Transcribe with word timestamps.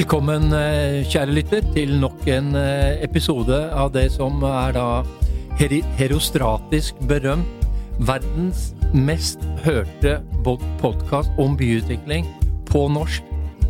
Velkommen, 0.00 0.46
eh, 0.56 1.04
kjære 1.04 1.34
lytter, 1.36 1.64
til 1.74 1.90
nok 2.00 2.22
en 2.32 2.54
eh, 2.56 3.02
episode 3.04 3.52
av 3.76 3.90
det 3.92 4.06
som 4.14 4.40
er 4.48 4.72
da 4.72 5.02
herostratisk 5.98 6.96
berømt 7.04 7.66
verdens 8.08 8.70
mest 8.96 9.44
hørte 9.60 10.22
podkast 10.80 11.36
om 11.36 11.52
byutvikling 11.52 12.24
på 12.70 12.86
norsk 12.88 13.20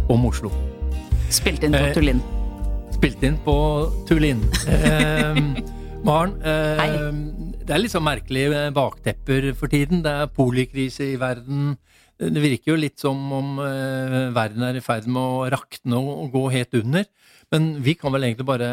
om 0.06 0.28
Oslo. 0.30 0.52
Spilt 1.34 1.66
inn 1.66 1.74
på 1.74 1.82
Eh, 1.82 1.94
Tullin. 1.98 2.22
Spilt 2.94 3.26
inn 3.26 3.36
på 3.42 3.90
Tullin. 4.06 4.46
Eh, 4.70 5.34
Maren, 6.06 6.38
eh, 6.46 7.10
det 7.66 7.74
er 7.74 7.82
litt 7.82 7.90
sånn 7.90 8.06
merkelige 8.06 8.68
baktepper 8.70 9.50
for 9.58 9.66
tiden. 9.66 10.04
Det 10.06 10.14
er 10.14 10.30
polikrise 10.30 11.10
i 11.10 11.18
verden. 11.18 11.74
Det 12.20 12.42
virker 12.42 12.74
jo 12.74 12.80
litt 12.80 13.00
som 13.00 13.16
om 13.32 13.60
eh, 13.64 14.28
verden 14.36 14.64
er 14.66 14.76
i 14.76 14.84
ferd 14.84 15.06
med 15.08 15.20
å 15.20 15.46
rakne 15.52 16.00
og, 16.00 16.26
gå 16.34 16.42
helt 16.52 16.76
under. 16.82 17.06
Men 17.50 17.70
vi 17.80 17.96
kan 17.96 18.12
vel 18.12 18.28
egentlig 18.28 18.48
bare 18.50 18.70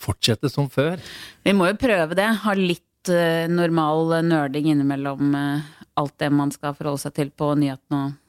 fortsette 0.00 0.48
som 0.52 0.70
før. 0.72 1.00
Vi 1.44 1.52
må 1.56 1.68
jo 1.68 1.76
prøve 1.80 2.16
det. 2.16 2.28
Ha 2.44 2.54
litt 2.56 3.12
eh, 3.12 3.44
normal 3.52 4.22
nerding 4.24 4.70
innimellom 4.72 5.36
eh, 5.36 5.74
alt 6.00 6.16
det 6.20 6.30
man 6.32 6.52
skal 6.54 6.76
forholde 6.76 7.04
seg 7.04 7.16
til 7.16 7.32
på 7.32 7.52
nyhetene. 7.60 8.14
og 8.16 8.24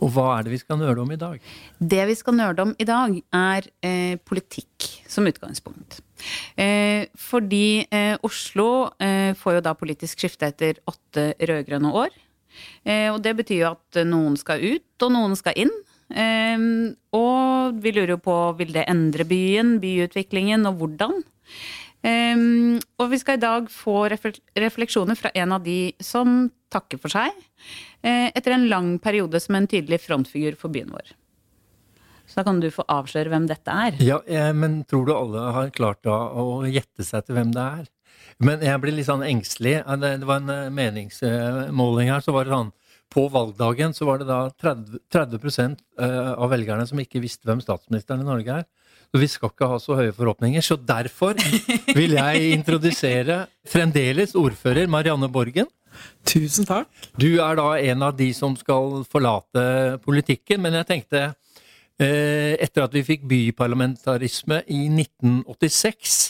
Og 0.00 0.12
hva 0.14 0.26
er 0.38 0.46
det 0.46 0.54
vi 0.54 0.60
skal 0.62 0.80
nøle 0.80 1.04
om 1.04 1.12
i 1.12 1.20
dag? 1.20 1.36
Det 1.78 2.04
vi 2.08 2.16
skal 2.18 2.36
nøle 2.36 2.64
om 2.64 2.74
i 2.80 2.88
dag, 2.88 3.16
er 3.36 3.68
eh, 3.84 4.16
politikk 4.24 4.88
som 5.10 5.28
utgangspunkt. 5.28 6.00
Eh, 6.56 7.08
fordi 7.16 7.84
eh, 7.90 8.16
Oslo 8.26 8.90
får 9.40 9.58
jo 9.58 9.62
da 9.64 9.76
politisk 9.76 10.24
skifte 10.24 10.50
etter 10.50 10.80
åtte 10.88 11.32
rød-grønne 11.38 11.92
år. 12.04 12.12
Eh, 12.84 13.08
og 13.12 13.20
det 13.24 13.36
betyr 13.42 13.62
jo 13.62 13.72
at 13.74 14.00
noen 14.08 14.38
skal 14.40 14.62
ut, 14.62 15.04
og 15.06 15.14
noen 15.14 15.36
skal 15.38 15.58
inn. 15.60 15.72
Eh, 16.10 16.66
og 17.16 17.82
vi 17.82 17.94
lurer 17.94 18.16
jo 18.16 18.22
på 18.22 18.38
vil 18.58 18.74
det 18.74 18.88
endre 18.90 19.26
byen, 19.28 19.78
byutviklingen, 19.82 20.66
og 20.70 20.80
hvordan? 20.80 21.20
Eh, 22.00 22.46
og 23.00 23.12
vi 23.12 23.20
skal 23.20 23.38
i 23.38 23.44
dag 23.44 23.70
få 23.72 24.02
refleksjoner 24.08 25.18
fra 25.18 25.32
en 25.36 25.56
av 25.58 25.64
de 25.66 25.92
som 26.00 26.48
takker 26.70 27.00
for 27.02 27.12
seg 27.12 27.34
eh, 28.00 28.30
etter 28.30 28.54
en 28.54 28.68
lang 28.70 28.92
periode 29.02 29.40
som 29.42 29.58
en 29.58 29.68
tydelig 29.68 30.00
frontfigur 30.06 30.56
for 30.58 30.72
byen 30.72 30.92
vår. 30.94 31.12
Så 32.30 32.38
da 32.38 32.46
kan 32.46 32.60
du 32.62 32.68
få 32.70 32.84
avsløre 32.86 33.32
hvem 33.32 33.48
dette 33.50 33.74
er. 33.74 33.96
Ja, 34.06 34.20
eh, 34.22 34.52
men 34.54 34.84
tror 34.88 35.08
du 35.08 35.14
alle 35.16 35.48
har 35.56 35.72
klart 35.74 36.04
da 36.06 36.16
å 36.30 36.62
gjette 36.62 37.04
seg 37.06 37.26
til 37.26 37.36
hvem 37.36 37.50
det 37.56 37.64
er? 37.80 37.88
Men 38.44 38.62
jeg 38.64 38.80
blir 38.80 38.96
litt 38.96 39.08
sånn 39.08 39.24
engstelig. 39.26 39.80
Det 40.00 40.12
det 40.22 40.28
var 40.28 40.40
en 40.40 40.52
eh, 40.54 40.68
meningsmåling 40.72 42.12
her, 42.12 42.22
så 42.24 42.34
var 42.36 42.46
det 42.46 42.56
sånn 42.56 42.74
På 43.10 43.24
valgdagen 43.32 43.92
så 43.96 44.06
var 44.06 44.20
det 44.20 44.28
da 44.28 44.44
30, 44.54 45.00
30 45.10 45.74
eh, 45.98 46.30
av 46.32 46.52
velgerne 46.52 46.86
som 46.86 47.00
ikke 47.02 47.22
visste 47.22 47.48
hvem 47.48 47.60
statsministeren 47.62 48.22
i 48.22 48.28
Norge 48.28 48.60
er. 48.62 48.68
Så 49.10 49.18
vi 49.18 49.26
skal 49.26 49.50
ikke 49.50 49.66
ha 49.72 49.78
så 49.82 49.96
høye 49.98 50.14
forhåpninger. 50.14 50.62
Så 50.62 50.76
derfor 50.78 51.34
vil 51.98 52.14
jeg 52.14 52.52
introdusere 52.54 53.42
fremdeles 53.66 54.36
ordfører 54.38 54.86
Marianne 54.86 55.28
Borgen. 55.28 55.66
Tusen 56.22 56.68
takk. 56.68 56.86
Du 57.18 57.40
er 57.42 57.58
da 57.58 57.72
en 57.80 58.06
av 58.06 58.14
de 58.16 58.30
som 58.36 58.54
skal 58.56 59.02
forlate 59.10 59.98
politikken, 60.04 60.62
men 60.62 60.78
jeg 60.78 60.88
tenkte 60.92 61.24
eh, 61.26 62.54
etter 62.62 62.86
at 62.86 62.94
vi 62.94 63.04
fikk 63.06 63.26
byparlamentarisme 63.30 64.62
i 64.70 64.84
1986, 64.86 66.20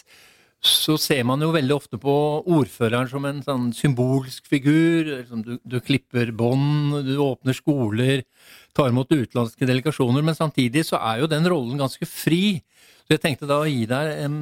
så 0.61 0.99
ser 1.01 1.23
man 1.25 1.41
jo 1.41 1.55
veldig 1.55 1.73
ofte 1.73 1.97
på 2.01 2.15
ordføreren 2.53 3.09
som 3.09 3.25
en 3.25 3.39
sånn 3.45 3.71
symbolsk 3.73 4.45
figur. 4.51 5.09
liksom 5.09 5.45
Du, 5.47 5.55
du 5.65 5.79
klipper 5.81 6.33
bånd, 6.37 6.99
du 7.07 7.15
åpner 7.17 7.57
skoler, 7.57 8.27
tar 8.77 8.93
imot 8.93 9.09
utenlandske 9.09 9.69
delegasjoner, 9.69 10.25
men 10.25 10.37
samtidig 10.37 10.85
så 10.91 11.01
er 11.01 11.23
jo 11.23 11.31
den 11.33 11.49
rollen 11.49 11.81
ganske 11.81 12.05
fri. 12.05 12.61
Så 13.07 13.17
jeg 13.17 13.23
tenkte 13.25 13.49
da 13.49 13.63
å 13.63 13.71
gi 13.71 13.87
deg 13.89 14.13
en, 14.27 14.37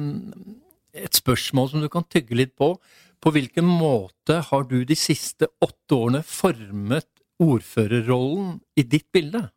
et 0.91 1.15
spørsmål 1.15 1.71
som 1.71 1.85
du 1.85 1.87
kan 1.91 2.03
tygge 2.03 2.35
litt 2.35 2.51
på. 2.59 2.73
På 3.19 3.31
hvilken 3.35 3.67
måte 3.67 4.41
har 4.51 4.67
du 4.67 4.83
de 4.87 4.99
siste 4.99 5.47
åtte 5.63 5.95
årene 5.95 6.23
formet 6.27 7.07
ordførerrollen 7.39 8.57
i 8.75 8.83
ditt 8.83 9.07
bilde? 9.15 9.47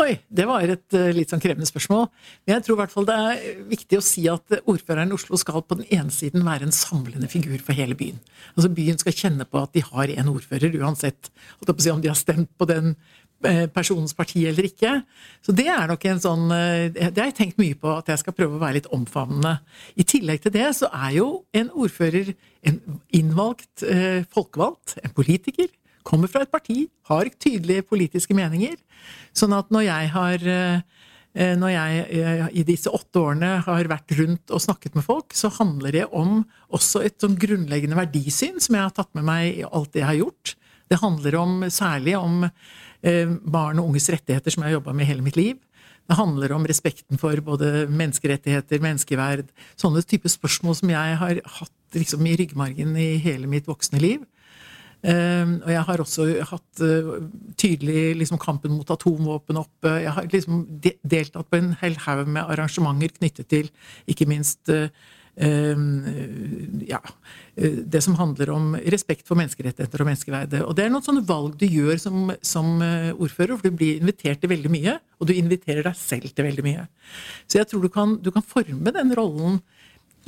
Oi, 0.00 0.14
det 0.32 0.46
var 0.48 0.64
et 0.64 0.94
eh, 0.96 1.10
litt 1.12 1.32
sånn 1.32 1.42
krevende 1.42 1.68
spørsmål. 1.68 2.06
Men 2.46 2.54
jeg 2.54 2.64
tror 2.64 2.76
i 2.76 2.80
hvert 2.80 2.92
fall 2.94 3.08
det 3.08 3.16
er 3.20 3.62
viktig 3.68 3.98
å 3.98 4.04
si 4.04 4.22
at 4.32 4.54
ordføreren 4.60 5.12
i 5.12 5.16
Oslo 5.16 5.36
skal 5.40 5.60
på 5.66 5.76
den 5.76 5.88
ene 5.92 6.14
siden 6.14 6.46
være 6.46 6.68
en 6.68 6.74
samlende 6.74 7.28
figur 7.28 7.60
for 7.64 7.76
hele 7.76 7.96
byen. 7.98 8.20
Altså 8.54 8.70
Byen 8.72 9.00
skal 9.00 9.16
kjenne 9.16 9.44
på 9.44 9.60
at 9.60 9.74
de 9.76 9.82
har 9.84 10.12
en 10.14 10.30
ordfører, 10.32 10.78
uansett 10.80 11.28
si, 11.28 11.90
om 11.92 12.00
de 12.00 12.08
har 12.08 12.16
stemt 12.16 12.48
på 12.56 12.68
den 12.70 12.94
eh, 13.44 13.66
personens 13.74 14.16
parti 14.16 14.46
eller 14.48 14.70
ikke. 14.70 14.94
Så 15.44 15.52
det 15.58 15.68
er 15.68 15.90
nok 15.90 16.06
en 16.08 16.22
sånn 16.24 16.46
eh, 16.56 16.86
Det 16.96 17.10
har 17.18 17.28
jeg 17.28 17.36
tenkt 17.42 17.60
mye 17.60 17.76
på, 17.76 17.92
at 17.92 18.08
jeg 18.08 18.22
skal 18.22 18.36
prøve 18.38 18.56
å 18.56 18.62
være 18.62 18.78
litt 18.78 18.88
omfavnende. 18.96 19.58
I 20.00 20.06
tillegg 20.08 20.46
til 20.46 20.54
det 20.56 20.70
så 20.80 20.88
er 20.96 21.18
jo 21.18 21.28
en 21.52 21.68
ordfører 21.76 22.32
en 22.64 22.80
innvalgt 23.16 23.84
folkevalgt, 24.32 24.96
en 25.00 25.12
politiker. 25.16 25.68
Kommer 26.06 26.30
fra 26.32 26.44
et 26.44 26.52
parti, 26.52 26.84
har 27.10 27.28
tydelige 27.40 27.84
politiske 27.88 28.36
meninger. 28.36 28.76
Sånn 29.36 29.54
at 29.56 29.70
når 29.72 29.86
jeg 29.86 30.10
har 30.14 30.46
eh, 30.50 31.54
når 31.60 31.70
jeg 31.70 32.04
eh, 32.18 32.46
i 32.58 32.64
disse 32.66 32.90
åtte 32.90 33.20
årene 33.22 33.52
har 33.66 33.90
vært 33.90 34.16
rundt 34.18 34.50
og 34.50 34.62
snakket 34.64 34.96
med 34.98 35.06
folk, 35.06 35.36
så 35.36 35.52
handler 35.60 35.94
det 35.94 36.06
om 36.10 36.40
også 36.74 37.04
et 37.06 37.20
sånn 37.22 37.38
grunnleggende 37.38 37.98
verdisyn 37.98 38.58
som 38.58 38.74
jeg 38.74 38.88
har 38.88 38.96
tatt 38.96 39.12
med 39.14 39.28
meg 39.28 39.60
i 39.60 39.66
alt 39.68 39.92
det 39.94 40.02
jeg 40.02 40.10
har 40.10 40.20
gjort. 40.24 40.54
Det 40.90 40.98
handler 40.98 41.36
om, 41.38 41.58
særlig 41.70 42.16
om 42.18 42.46
eh, 42.46 43.30
barn 43.46 43.78
og 43.78 43.92
unges 43.92 44.10
rettigheter, 44.10 44.50
som 44.50 44.64
jeg 44.64 44.72
har 44.72 44.80
jobba 44.80 44.96
med 44.96 45.06
hele 45.06 45.22
mitt 45.22 45.38
liv. 45.38 45.60
Det 46.10 46.16
handler 46.18 46.50
om 46.56 46.66
respekten 46.66 47.20
for 47.22 47.38
både 47.46 47.84
menneskerettigheter, 47.86 48.82
menneskeverd, 48.82 49.52
sånne 49.78 50.02
typer 50.02 50.32
spørsmål 50.32 50.80
som 50.80 50.90
jeg 50.90 51.18
har 51.20 51.38
hatt 51.60 51.94
liksom, 51.94 52.26
i 52.26 52.34
ryggmargen 52.40 52.96
i 52.98 53.12
hele 53.22 53.46
mitt 53.50 53.70
voksne 53.70 54.02
liv. 54.02 54.24
Um, 55.00 55.54
og 55.64 55.70
jeg 55.72 55.84
har 55.88 56.00
også 56.02 56.24
hatt 56.50 56.80
uh, 56.84 57.14
tydelig 57.56 58.18
liksom, 58.20 58.40
kampen 58.40 58.74
mot 58.74 58.90
atomvåpen 58.92 59.56
oppe. 59.62 59.94
Jeg 60.04 60.12
har 60.12 60.28
liksom 60.28 60.66
de 60.84 60.92
deltatt 61.00 61.48
på 61.48 61.56
en 61.56 61.70
hel 61.80 61.96
haug 62.04 62.28
med 62.28 62.44
arrangementer 62.44 63.14
knyttet 63.16 63.48
til 63.48 63.70
ikke 64.12 64.28
minst 64.28 64.68
uh, 64.68 64.92
um, 65.40 66.84
ja, 66.84 67.00
uh, 67.00 67.80
det 67.80 68.04
som 68.04 68.18
handler 68.20 68.52
om 68.52 68.74
respekt 68.92 69.24
for 69.24 69.40
menneskerettigheter 69.40 70.04
og 70.04 70.10
menneskeverdet. 70.10 70.62
Og 70.68 70.76
det 70.76 70.84
er 70.84 70.92
noen 70.92 71.08
sånne 71.08 71.24
valg 71.24 71.56
du 71.56 71.64
gjør 71.64 71.96
som, 72.04 72.34
som 72.44 72.76
ordfører, 73.16 73.56
for 73.56 73.70
du 73.70 73.80
blir 73.80 74.04
invitert 74.04 74.44
til 74.44 74.52
veldig 74.52 74.76
mye. 74.76 74.98
Og 75.16 75.32
du 75.32 75.36
inviterer 75.38 75.80
deg 75.86 75.96
selv 75.96 76.28
til 76.28 76.44
veldig 76.44 76.66
mye. 76.68 76.84
Så 77.48 77.62
jeg 77.62 77.72
tror 77.72 77.88
du 77.88 77.92
kan, 77.92 78.18
du 78.20 78.28
kan 78.36 78.44
forme 78.44 78.92
den 78.92 79.16
rollen 79.16 79.62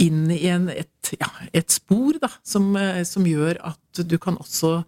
inn 0.00 0.30
i 0.32 0.46
en, 0.50 0.68
et, 0.72 1.12
ja, 1.20 1.28
et 1.52 1.70
spor 1.72 2.16
da, 2.22 2.30
som, 2.46 2.72
eh, 2.78 3.02
som 3.08 3.26
gjør 3.28 3.60
at 3.72 4.02
du 4.08 4.16
kan 4.22 4.38
også 4.40 4.82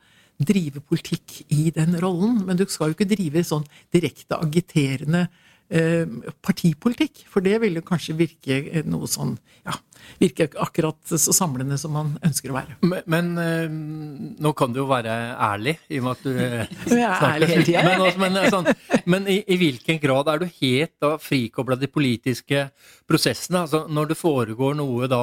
drive 0.45 0.81
politikk 0.83 1.43
i 1.55 1.71
den 1.75 1.99
rollen. 2.03 2.41
Men 2.47 2.59
du 2.59 2.65
skal 2.69 2.91
jo 2.91 2.97
ikke 2.97 3.11
drive 3.13 3.45
sånn 3.47 3.67
direkte 3.95 4.39
agiterende 4.41 5.27
eh, 5.27 5.43
partipolitikk. 6.45 7.25
For 7.31 7.45
det 7.45 7.57
vil 7.63 7.79
jo 7.81 7.85
kanskje 7.87 8.17
virke 8.19 8.61
eh, 8.71 8.85
noe 8.87 9.09
sånn 9.11 9.35
ja, 9.65 9.73
virke 10.21 10.47
akkurat 10.61 10.99
så 11.09 11.33
samlende 11.33 11.79
som 11.81 11.95
man 11.97 12.11
ønsker 12.27 12.53
å 12.53 12.57
være. 12.59 12.77
Men, 12.85 13.05
men 13.11 13.31
eh, 13.41 13.77
nå 14.45 14.53
kan 14.59 14.75
du 14.75 14.83
jo 14.83 14.89
være 14.91 15.15
ærlig, 15.41 15.77
i 15.89 16.01
og 16.01 16.07
med 16.07 16.19
at 16.19 16.25
du 16.27 16.33
eh, 16.35 16.75
jeg 16.93 17.01
er 17.01 17.17
snakker- 17.17 17.31
ærlig 17.31 17.51
hele 17.53 17.67
tiden. 17.71 17.89
Men, 17.95 18.05
også, 18.05 18.21
men, 18.23 18.37
eh, 18.41 18.51
sånn, 18.53 18.69
men 19.11 19.29
i, 19.31 19.39
i 19.55 19.57
hvilken 19.61 20.01
grad 20.03 20.29
er 20.33 20.43
du 20.43 20.47
helt 20.61 20.93
da 21.03 21.15
frikobla 21.21 21.77
de 21.81 21.89
politiske 21.93 22.67
prosessene? 23.09 23.65
Altså, 23.65 23.85
når 23.88 24.12
det 24.12 24.19
foregår 24.21 24.77
noe 24.79 25.09
da 25.11 25.23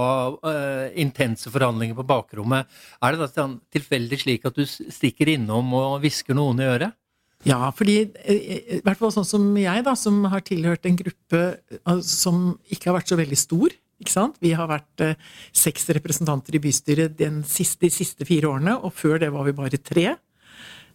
eh, 0.51 0.88
intense 1.06 1.51
forhandlinger 1.54 1.98
på 1.98 2.07
bakrommet, 2.10 2.69
er 3.01 3.13
det 3.15 3.21
da 3.24 3.30
sånn 3.31 3.60
tilfeldig 3.74 4.21
slik 4.25 4.50
at 4.50 4.57
du 4.57 4.65
stikker 4.68 5.31
innom 5.36 5.74
og 5.77 6.00
hvisker 6.04 6.38
noen 6.38 6.62
i 6.65 6.69
øret? 6.71 6.98
Ja, 7.47 7.71
fordi 7.73 7.97
eh, 8.21 8.57
i 8.77 8.81
hvert 8.85 8.99
fall 8.99 9.13
sånn 9.13 9.27
som 9.27 9.45
jeg, 9.57 9.85
da, 9.85 9.95
som 9.97 10.19
har 10.29 10.43
tilhørt 10.45 10.85
en 10.85 10.99
gruppe 10.99 11.41
eh, 11.57 12.01
som 12.05 12.51
ikke 12.69 12.91
har 12.91 12.99
vært 12.99 13.13
så 13.13 13.17
veldig 13.19 13.39
stor. 13.39 13.73
Ikke 14.01 14.13
sant? 14.13 14.38
Vi 14.41 14.53
har 14.57 14.69
vært 14.69 15.05
eh, 15.05 15.31
seks 15.53 15.89
representanter 15.97 16.57
i 16.57 16.61
bystyret 16.61 17.17
den 17.19 17.41
siste, 17.47 17.85
de 17.85 17.93
siste 17.93 18.27
fire 18.29 18.49
årene, 18.49 18.77
og 18.81 18.93
før 18.97 19.21
det 19.21 19.31
var 19.33 19.47
vi 19.47 19.57
bare 19.57 19.81
tre. 19.81 20.15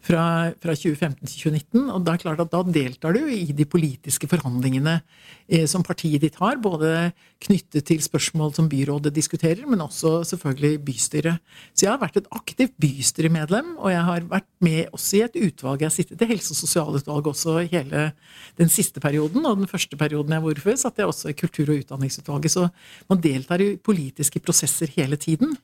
Fra, 0.06 0.52
fra 0.62 0.74
2015 0.76 1.26
til 1.26 1.50
2019. 1.50 1.88
Og 1.90 2.04
da 2.04 2.12
er 2.12 2.18
det 2.18 2.22
klart 2.22 2.42
at 2.44 2.52
da 2.52 2.60
deltar 2.62 3.16
du 3.16 3.24
i 3.26 3.50
de 3.56 3.64
politiske 3.66 4.28
forhandlingene 4.30 5.00
eh, 5.50 5.64
som 5.66 5.82
partiet 5.86 6.22
ditt 6.22 6.38
har. 6.38 6.60
Både 6.62 7.10
knyttet 7.42 7.88
til 7.88 7.98
spørsmål 8.04 8.54
som 8.54 8.68
byrådet 8.70 9.10
diskuterer, 9.16 9.64
men 9.66 9.82
også 9.82 10.20
selvfølgelig 10.30 10.78
bystyret. 10.86 11.42
Så 11.74 11.88
jeg 11.88 11.92
har 11.92 12.02
vært 12.04 12.20
et 12.20 12.30
aktivt 12.38 12.76
bystyremedlem, 12.82 13.74
og 13.80 13.90
jeg 13.90 14.06
har 14.06 14.30
vært 14.30 14.48
med 14.62 14.94
også 14.94 15.18
i 15.18 15.24
et 15.26 15.38
utvalg. 15.48 15.82
Jeg 15.82 15.90
har 15.90 15.96
sittet 15.98 16.22
i 16.22 16.30
helse- 16.30 16.54
og 16.54 16.60
sosialutvalget 16.62 17.32
også 17.34 17.58
hele 17.66 18.06
den 18.60 18.70
siste 18.72 19.02
perioden, 19.02 19.42
og 19.42 19.58
den 19.58 19.70
første 19.70 19.98
perioden 19.98 20.36
jeg 20.36 20.44
var 20.44 20.54
ordfører, 20.54 20.82
satt 20.86 21.02
jeg 21.02 21.10
også 21.10 21.34
i 21.34 21.38
kultur- 21.40 21.72
og 21.74 21.82
utdanningsutvalget. 21.82 22.54
Så 22.54 22.68
man 23.10 23.24
deltar 23.24 23.64
i 23.64 23.74
politiske 23.76 24.38
prosesser 24.38 24.92
hele 24.94 25.18
tiden. 25.18 25.56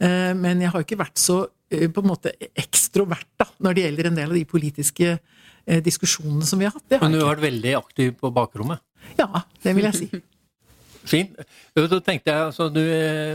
Eh, 0.00 0.32
Men 0.32 0.60
jeg 0.64 0.70
har 0.72 0.80
ikke 0.80 0.98
vært 1.04 1.20
så 1.20 1.44
på 1.92 2.02
en 2.02 2.10
måte 2.10 2.34
ekstrovert 2.58 3.28
da, 3.40 3.48
når 3.62 3.76
det 3.76 3.86
gjelder 3.86 4.10
en 4.10 4.18
del 4.20 4.32
av 4.32 4.38
de 4.38 4.44
politiske 4.48 5.08
eh, 5.14 5.80
diskusjonene 5.84 6.46
som 6.48 6.60
vi 6.60 6.68
har 6.68 6.76
hatt. 6.76 6.86
Har 6.96 7.06
Men 7.06 7.16
du 7.16 7.22
har 7.24 7.34
vært 7.34 7.46
veldig 7.48 7.74
aktiv 7.78 8.14
på 8.20 8.32
bakrommet. 8.34 8.82
Ja, 9.18 9.44
det 9.64 9.74
vil 9.76 9.88
jeg 9.88 9.98
si. 9.98 10.10
Fint. 11.12 11.34
Da 11.74 11.98
tenkte 11.98 12.30
jeg, 12.30 12.48
altså, 12.52 12.68
du, 12.70 12.82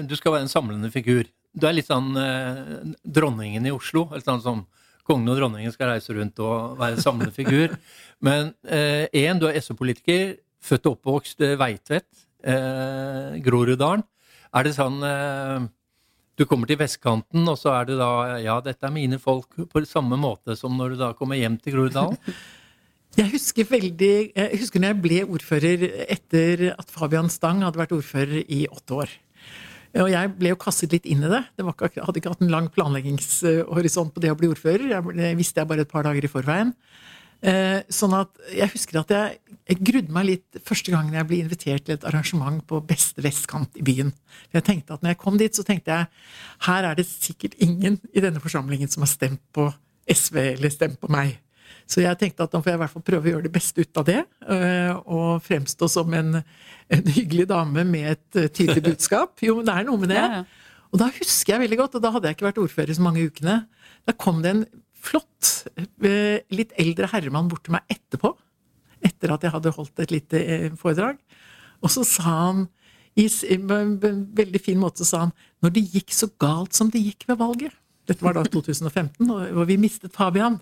du 0.07 0.15
skal 0.15 0.37
være 0.37 0.47
en 0.47 0.51
samlende 0.51 0.91
figur. 0.93 1.27
Du 1.57 1.65
er 1.67 1.75
litt 1.75 1.89
sånn 1.89 2.13
eh, 2.21 2.93
dronningen 3.03 3.67
i 3.67 3.73
Oslo. 3.75 4.07
Eller 4.11 4.23
sånn 4.23 4.43
som 4.45 4.65
kongen 5.07 5.31
og 5.31 5.39
dronningen 5.39 5.73
skal 5.73 5.93
reise 5.93 6.15
rundt 6.15 6.39
og 6.43 6.77
være 6.79 7.01
samlende 7.03 7.35
figur. 7.35 7.75
Men 8.25 8.53
én, 8.67 9.09
eh, 9.11 9.39
du 9.39 9.47
er 9.49 9.59
SO-politiker, 9.63 10.37
født 10.63 10.89
og 10.89 10.97
oppvokst 10.97 11.43
eh, 11.45 11.57
Veitvet, 11.59 12.07
eh, 12.43 13.37
Groruddalen. 13.45 14.05
Er 14.55 14.67
det 14.67 14.75
sånn 14.77 15.01
eh, 15.03 15.67
du 16.37 16.45
kommer 16.45 16.69
til 16.69 16.77
vestkanten, 16.79 17.47
og 17.49 17.57
så 17.57 17.73
er 17.73 17.89
det 17.89 17.97
da 17.99 18.11
Ja, 18.43 18.59
dette 18.61 18.85
er 18.85 18.93
mine 18.93 19.19
folk, 19.21 19.49
på 19.57 19.83
samme 19.89 20.19
måte 20.21 20.55
som 20.59 20.77
når 20.77 20.93
du 20.93 20.99
da 21.01 21.11
kommer 21.17 21.39
hjem 21.39 21.57
til 21.61 21.77
Groruddalen? 21.77 22.19
Jeg 23.17 23.31
husker 23.31 23.65
veldig, 23.65 24.15
jeg 24.35 24.57
husker 24.61 24.81
når 24.81 24.91
jeg 24.91 24.97
ble 25.01 25.15
ordfører 25.25 25.83
etter 26.05 26.67
at 26.75 26.91
Fabian 26.93 27.31
Stang 27.33 27.63
hadde 27.65 27.79
vært 27.79 27.95
ordfører 27.95 28.43
i 28.45 28.67
åtte 28.69 28.93
år. 28.93 29.15
Og 30.03 30.11
jeg 30.11 30.29
ble 30.37 30.51
jo 30.51 30.59
kastet 30.61 30.93
litt 30.93 31.07
inn 31.09 31.23
i 31.25 31.31
det. 31.31 31.39
det 31.57 31.65
ikke, 31.65 32.03
hadde 32.05 32.21
ikke 32.21 32.33
hatt 32.35 32.43
en 32.45 32.53
lang 32.53 32.67
planleggingshorisont 32.75 34.13
på 34.13 34.21
det 34.21 34.29
å 34.29 34.37
bli 34.37 34.51
ordfører. 34.51 34.85
Jeg, 34.91 35.15
det 35.17 35.31
visste 35.39 35.63
jeg 35.63 35.71
bare 35.71 35.87
et 35.87 35.89
par 35.95 36.05
dager 36.05 36.27
i 36.27 36.29
forveien. 36.29 36.75
Eh, 37.45 37.83
sånn 37.93 38.15
at 38.17 38.31
jeg 38.49 38.71
husker 38.73 38.97
at 39.03 39.11
jeg, 39.13 39.39
jeg 39.69 39.81
grudde 39.85 40.13
meg 40.15 40.25
litt 40.25 40.59
første 40.65 40.89
gangen 40.89 41.13
jeg 41.13 41.27
ble 41.29 41.41
invitert 41.43 41.83
til 41.85 41.93
et 41.93 42.05
arrangement 42.09 42.63
på 42.65 42.79
beste 42.89 43.21
vestkant 43.21 43.77
i 43.77 43.83
byen. 43.85 44.09
Jeg 44.55 44.65
tenkte 44.65 44.95
at 44.95 45.03
når 45.05 45.13
jeg 45.13 45.19
kom 45.21 45.37
dit, 45.37 45.53
så 45.53 45.65
tenkte 45.67 45.93
jeg 45.93 46.07
her 46.65 46.87
er 46.89 46.97
det 46.97 47.05
sikkert 47.05 47.53
ingen 47.61 47.99
i 48.09 48.23
denne 48.25 48.41
forsamlingen 48.41 48.89
som 48.89 49.05
har 49.05 49.11
stemt 49.11 49.43
på 49.53 49.67
SV 50.09 50.39
eller 50.55 50.73
stemt 50.73 50.97
på 51.03 51.11
meg. 51.13 51.35
Så 51.87 52.01
jeg 52.01 52.17
tenkte 52.19 52.47
at 52.47 52.51
da 52.51 52.59
får 52.63 52.71
jeg 52.73 52.79
i 52.79 52.81
hvert 52.81 52.93
fall 52.95 53.05
prøve 53.05 53.29
å 53.29 53.31
gjøre 53.35 53.45
det 53.45 53.53
beste 53.53 53.83
ut 53.83 53.99
av 54.01 54.07
det. 54.07 54.21
øh, 54.49 54.93
Og 55.05 55.43
fremstå 55.45 55.87
som 55.91 56.13
en, 56.17 56.41
en 56.89 57.11
hyggelig 57.15 57.47
dame 57.51 57.83
med 57.87 58.09
et 58.15 58.39
øh, 58.41 58.49
tydelig 58.49 58.83
budskap. 58.83 59.37
Jo, 59.43 59.59
men 59.59 59.67
det 59.69 59.75
er 59.75 59.87
noe 59.87 60.01
med 60.01 60.11
det. 60.11 60.23
Og 60.91 60.99
da 61.03 61.07
husker 61.11 61.53
jeg 61.53 61.63
veldig 61.67 61.79
godt, 61.83 61.95
og 61.99 62.03
da 62.03 62.11
hadde 62.15 62.29
jeg 62.31 62.37
ikke 62.37 62.47
vært 62.47 62.61
ordfører 62.63 62.95
så 62.95 63.03
mange 63.03 63.23
ukene, 63.27 63.57
da 64.07 64.15
kom 64.15 64.41
det 64.43 64.53
en 64.55 64.65
flott, 65.07 65.51
øh, 65.77 66.37
litt 66.53 66.75
eldre 66.79 67.09
herremann 67.11 67.49
bort 67.51 67.65
til 67.67 67.75
meg 67.77 67.87
etterpå. 67.93 68.33
Etter 69.05 69.33
at 69.35 69.45
jeg 69.45 69.53
hadde 69.53 69.75
holdt 69.75 70.03
et 70.03 70.13
lite 70.13 70.41
øh, 70.41 70.71
foredrag. 70.79 71.19
Og 71.83 71.93
så 71.93 72.05
sa 72.07 72.23
han 72.29 72.65
i 73.17 73.25
en 73.49 73.97
veldig 74.37 74.61
fin 74.61 74.79
måte 74.79 75.05
sa 75.07 75.25
han 75.25 75.35
når 75.65 75.73
det 75.73 75.85
gikk 75.95 76.13
så 76.13 76.29
galt 76.37 76.77
som 76.77 76.91
det 76.93 77.01
gikk 77.01 77.25
ved 77.29 77.39
valget 77.41 77.73
Dette 78.07 78.23
var 78.23 78.37
da 78.37 78.43
2015, 78.47 79.25
og 79.27 79.57
og 79.57 79.65
vi 79.67 79.75
mistet 79.81 80.13
Fabian. 80.15 80.61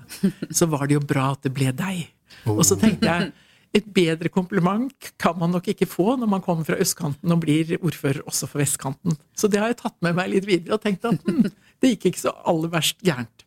Så 0.50 0.65
var 0.65 0.88
det 0.88 0.95
jo 0.95 1.01
bra 1.06 1.27
at 1.36 1.44
det 1.45 1.51
ble 1.53 1.69
deg. 1.77 2.07
Og 2.50 2.63
så 2.65 2.74
tenkte 2.80 3.06
jeg 3.06 3.27
et 3.75 3.88
bedre 3.94 4.31
kompliment 4.31 5.12
kan 5.21 5.38
man 5.38 5.51
nok 5.53 5.68
ikke 5.74 5.88
få 5.89 6.15
når 6.18 6.31
man 6.31 6.44
kommer 6.44 6.65
fra 6.68 6.80
østkanten 6.81 7.31
og 7.36 7.44
blir 7.44 7.75
ordfører 7.77 8.24
også 8.25 8.50
for 8.50 8.63
vestkanten. 8.63 9.18
Så 9.38 9.50
det 9.51 9.62
har 9.62 9.69
jeg 9.71 9.81
tatt 9.83 9.97
med 10.06 10.15
meg 10.18 10.31
litt 10.31 10.47
videre 10.47 10.77
og 10.77 10.83
tenkt 10.83 11.06
at 11.06 11.21
hm, 11.21 11.50
det 11.83 11.95
gikk 11.95 12.09
ikke 12.12 12.24
så 12.24 12.33
aller 12.47 12.71
verst 12.74 13.03
gærent. 13.06 13.44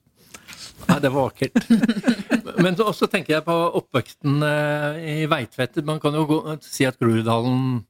Nei, 0.88 0.98
det 1.04 1.10
var 1.12 1.28
vakkert. 1.28 1.58
Men 2.64 2.76
så- 2.78 2.86
også 2.88 3.08
tenker 3.12 3.34
jeg 3.36 3.44
på 3.46 3.56
oppveksten 3.82 4.38
eh, 4.46 4.98
i 5.22 5.26
Veitvet. 5.30 5.76
Man 5.84 6.00
kan 6.00 6.14
jo 6.16 6.24
gå, 6.30 6.38
si 6.64 6.86
at 6.88 6.96
Groruddalen 7.00 7.82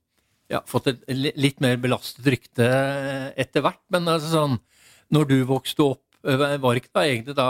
ja, 0.50 0.62
fått 0.66 0.88
et 0.90 1.02
litt 1.38 1.60
mer 1.60 1.76
belastet 1.80 2.26
rykte 2.26 2.66
eh, 2.66 3.28
etter 3.44 3.62
hvert. 3.64 3.82
Men 3.94 4.08
altså 4.10 4.32
sånn, 4.32 4.58
når 5.14 5.28
du 5.30 5.36
vokste 5.48 5.84
opp, 5.92 6.04
eh, 6.26 6.56
var 6.58 6.80
ikke 6.80 6.94
da 6.96 7.04
egentlig 7.06 7.36
da 7.38 7.48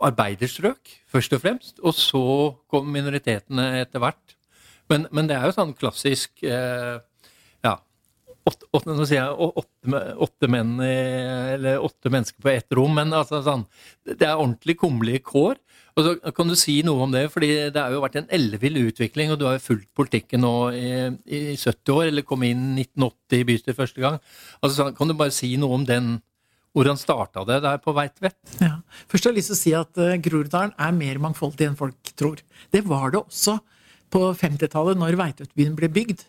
arbeiderstrøk, 0.00 0.88
først 1.10 1.34
og 1.36 1.42
fremst? 1.44 1.80
Og 1.84 1.94
så 1.96 2.22
kom 2.70 2.88
minoritetene 2.94 3.66
etter 3.82 4.02
hvert. 4.02 4.36
Men, 4.90 5.04
men 5.14 5.28
det 5.30 5.36
er 5.36 5.46
jo 5.50 5.54
sånn 5.58 5.74
klassisk 5.78 6.42
eh, 6.46 6.96
åtte, 8.48 8.68
åtte, 8.72 8.94
nå 8.96 9.06
sier 9.08 9.20
jeg 9.20 9.50
åtte, 9.62 10.04
åtte 10.26 10.50
menn 10.50 10.76
eller 10.80 11.82
åtte 11.84 12.12
mennesker 12.12 12.42
på 12.42 12.52
ett 12.52 12.76
rom, 12.76 12.94
men 12.96 13.12
altså 13.16 13.42
sånn, 13.44 13.66
det 14.06 14.26
er 14.26 14.36
ordentlig 14.38 14.78
kummerlige 14.80 15.24
kår. 15.26 15.60
Og 15.98 16.06
så 16.06 16.32
Kan 16.34 16.50
du 16.50 16.56
si 16.58 16.78
noe 16.86 17.04
om 17.04 17.12
det? 17.12 17.26
Fordi 17.34 17.50
det 17.74 17.80
har 17.80 17.92
jo 17.92 18.02
vært 18.04 18.20
en 18.20 18.30
ellevill 18.32 18.78
utvikling, 18.86 19.32
og 19.32 19.40
du 19.40 19.46
har 19.48 19.58
jo 19.58 19.66
fulgt 19.66 19.90
politikken 19.96 20.44
nå 20.44 20.54
i, 20.76 20.90
i 21.26 21.40
70 21.56 21.94
år, 21.96 22.04
eller 22.08 22.26
kom 22.26 22.44
inn 22.46 22.72
1980 22.78 23.40
i 23.40 23.46
bystyret 23.48 23.78
første 23.78 24.02
gang. 24.02 24.18
Altså, 24.60 24.74
sånn, 24.78 24.96
kan 24.96 25.10
du 25.10 25.16
bare 25.18 25.34
si 25.34 25.52
noe 25.60 25.80
om 25.80 25.86
den, 25.88 26.18
hvordan 26.76 27.00
starta 27.00 27.42
det 27.48 27.60
der 27.66 27.80
på 27.82 27.94
Veitvet? 27.96 28.38
Ja. 28.62 28.78
Først 29.10 29.26
har 29.26 29.34
jeg 29.34 29.40
lyst 29.40 29.50
til 29.50 29.58
å 29.58 29.60
si 29.60 29.74
at 29.74 30.00
uh, 30.00 30.16
Groruddalen 30.22 30.74
er 30.78 30.94
mer 30.94 31.18
mangfoldig 31.22 31.66
enn 31.66 31.78
folk 31.78 32.12
tror. 32.14 32.42
Det 32.70 32.84
var 32.86 33.10
det 33.10 33.24
også 33.24 33.58
på 34.10 34.28
50-tallet, 34.38 34.98
når 34.98 35.18
Veitvetbyen 35.18 35.74
ble 35.78 35.90
bygd. 35.90 36.22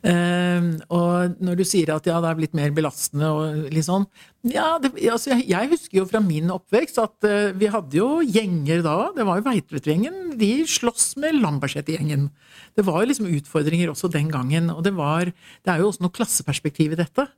Eh, 0.00 0.68
og 0.96 1.40
når 1.44 1.58
du 1.60 1.64
sier 1.68 1.90
at 1.92 2.06
ja, 2.08 2.20
det 2.24 2.30
er 2.30 2.38
blitt 2.38 2.54
mer 2.56 2.70
belastende 2.72 3.26
og 3.36 3.66
litt 3.68 3.84
sånn 3.84 4.06
Ja, 4.48 4.78
det, 4.80 4.94
altså, 4.96 5.34
jeg, 5.34 5.44
jeg 5.50 5.68
husker 5.74 5.98
jo 5.98 6.06
fra 6.08 6.22
min 6.24 6.48
oppvekst 6.54 6.96
at 7.02 7.26
eh, 7.28 7.50
vi 7.52 7.68
hadde 7.68 7.98
jo 7.98 8.22
gjenger 8.24 8.80
da. 8.86 8.96
Det 9.16 9.26
var 9.28 9.40
jo 9.40 9.44
Veitvet-gjengen. 9.50 10.38
De 10.40 10.50
sloss 10.64 11.12
med 11.20 11.36
Lambertseter-gjengen. 11.42 12.30
Det 12.78 12.86
var 12.86 13.02
jo 13.02 13.10
liksom 13.10 13.28
utfordringer 13.28 13.92
også 13.92 14.08
den 14.14 14.32
gangen. 14.32 14.72
Og 14.72 14.80
det 14.86 14.94
var 14.96 15.28
Det 15.28 15.68
er 15.74 15.82
jo 15.84 15.90
også 15.90 16.06
noe 16.06 16.16
klasseperspektiv 16.16 16.96
i 16.96 17.02
dette. 17.02 17.28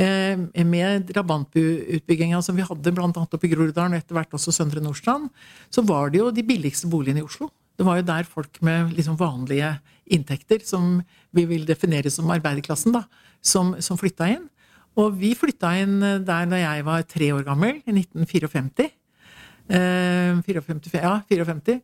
Eh, 0.00 0.64
med 0.64 1.08
drabantutbygginga 1.12 2.40
som 2.40 2.56
vi 2.56 2.64
hadde 2.64 2.92
bl.a. 2.94 3.10
oppe 3.12 3.44
i 3.44 3.52
Groruddalen 3.52 3.96
og 3.96 4.00
etter 4.00 4.16
hvert 4.16 4.36
også 4.38 4.54
Søndre 4.54 4.80
Nordstrand, 4.80 5.28
så 5.68 5.84
var 5.84 6.08
det 6.08 6.22
jo 6.22 6.32
de 6.32 6.46
billigste 6.46 6.88
boligene 6.88 7.20
i 7.20 7.28
Oslo. 7.28 7.50
Det 7.78 7.86
var 7.86 8.00
jo 8.00 8.06
der 8.08 8.26
folk 8.26 8.58
med 8.66 8.92
liksom 8.96 9.16
vanlige 9.20 9.76
inntekter, 10.10 10.62
som 10.66 10.98
vi 11.36 11.44
vil 11.46 11.66
definere 11.68 12.10
som 12.10 12.30
arbeiderklassen, 12.34 12.96
da, 12.96 13.04
som, 13.44 13.76
som 13.84 13.98
flytta 14.00 14.32
inn. 14.34 14.48
Og 14.98 15.14
vi 15.20 15.34
flytta 15.38 15.76
inn 15.78 16.00
der 16.26 16.48
da 16.50 16.58
jeg 16.58 16.86
var 16.88 17.04
tre 17.06 17.30
år 17.36 17.44
gammel, 17.46 17.78
i 17.86 17.94
1954. 17.94 18.88
Eh, 19.68 20.40
54, 20.42 21.02
ja, 21.04 21.18
54. 21.28 21.78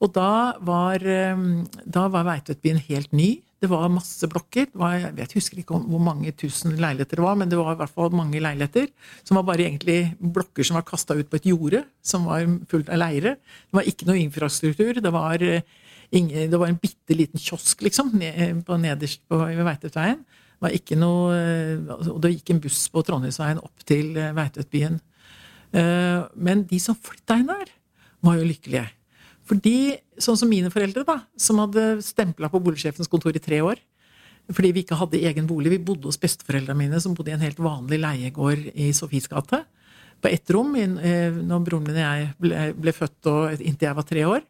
Og 0.00 0.12
da 0.14 0.56
var, 0.64 1.02
eh, 1.02 1.36
da 1.84 2.06
var 2.08 2.28
Veitvetbyen 2.28 2.80
helt 2.86 3.12
ny. 3.12 3.30
Det 3.60 3.68
var 3.68 3.90
masse 3.92 4.24
blokker. 4.30 4.70
Var, 4.80 4.94
jeg 4.96 5.16
vet, 5.18 5.34
husker 5.36 5.60
ikke 5.60 5.76
om 5.76 5.82
hvor 5.92 6.00
mange 6.00 6.32
tusen 6.32 6.78
leiligheter 6.80 7.20
det 7.20 7.24
var, 7.26 7.36
men 7.36 7.50
det 7.50 7.58
var 7.60 7.74
i 7.74 7.80
hvert 7.82 7.92
fall 7.92 8.14
mange 8.16 8.40
leiligheter. 8.40 8.88
Som 9.20 9.36
var 9.36 9.44
bare 9.50 9.66
egentlig 9.66 10.14
blokker 10.16 10.64
som 10.64 10.78
var 10.78 10.86
kasta 10.88 11.16
ut 11.18 11.28
på 11.28 11.36
et 11.36 11.48
jorde, 11.50 11.82
som 12.00 12.24
var 12.30 12.46
fullt 12.70 12.88
av 12.88 13.02
leire. 13.02 13.34
Det 13.68 13.76
var 13.76 13.90
ikke 13.90 14.08
noe 14.08 14.22
infrastruktur. 14.22 15.02
Det 15.04 15.12
var, 15.12 15.44
eh, 15.44 15.60
ingen, 16.10 16.50
det 16.50 16.60
var 16.60 16.72
en 16.72 16.80
bitte 16.80 17.16
liten 17.16 17.40
kiosk, 17.40 17.84
liksom, 17.84 18.14
ned, 18.16 18.64
på 18.64 18.80
nederst 18.80 19.20
på 19.28 19.42
Veitvetveien. 19.44 20.24
Det 20.60 20.96
noe 21.00 21.36
eh, 21.36 22.08
Og 22.08 22.20
det 22.20 22.34
gikk 22.34 22.50
en 22.50 22.60
buss 22.60 22.88
på 22.92 23.02
Trondheimsveien 23.04 23.60
opp 23.60 23.84
til 23.88 24.16
eh, 24.16 24.32
Veitvetbyen. 24.36 25.00
Eh, 25.72 26.24
Men 26.34 26.64
de 26.64 26.80
som 26.80 26.96
flytta 26.96 27.38
inn 27.40 27.52
der, 27.52 27.76
var 28.20 28.36
jo 28.36 28.44
lykkelige. 28.44 28.88
Fordi, 29.50 29.98
sånn 30.22 30.38
som 30.38 30.50
mine 30.50 30.70
foreldre, 30.70 31.02
da, 31.08 31.16
som 31.40 31.58
hadde 31.58 31.96
stempla 32.06 32.50
på 32.52 32.60
boligsjefens 32.62 33.10
kontor 33.10 33.34
i 33.34 33.42
tre 33.42 33.58
år 33.66 33.80
fordi 34.50 34.70
vi 34.74 34.82
ikke 34.82 34.98
hadde 34.98 35.20
egen 35.28 35.46
bolig. 35.46 35.70
Vi 35.74 35.84
bodde 35.90 36.08
hos 36.10 36.18
besteforeldrene 36.18 36.78
mine, 36.78 37.00
som 37.02 37.14
bodde 37.14 37.30
i 37.30 37.36
en 37.36 37.44
helt 37.44 37.60
vanlig 37.62 38.00
leiegård 38.02 38.64
i 38.72 38.88
Sofies 38.96 39.28
gate. 39.30 39.60
På 40.20 40.30
ett 40.30 40.50
rom 40.50 40.74
eh, 40.76 41.30
når 41.30 41.62
broren 41.66 41.86
min 41.86 41.96
og 41.96 42.02
jeg 42.02 42.26
ble, 42.40 42.64
ble 42.76 42.94
født 42.96 43.30
og 43.30 43.60
inntil 43.60 43.88
jeg 43.88 43.98
var 44.00 44.08
tre 44.08 44.24
år. 44.26 44.42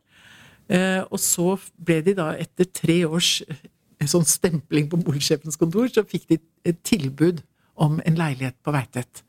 Eh, 0.70 1.02
Og 1.04 1.20
så 1.20 1.52
ble 1.76 2.00
de 2.06 2.16
da, 2.16 2.30
etter 2.38 2.70
tre 2.72 3.02
års 3.06 3.42
eh, 3.44 4.08
sånn 4.08 4.26
stempling 4.26 4.88
på 4.90 5.02
boligsjefens 5.04 5.60
kontor, 5.60 5.90
så 5.92 6.06
fikk 6.06 6.26
de 6.30 6.40
et 6.64 6.80
tilbud 6.86 7.44
om 7.80 8.00
en 8.06 8.18
leilighet 8.18 8.56
på 8.64 8.72
Veitvet. 8.74 9.22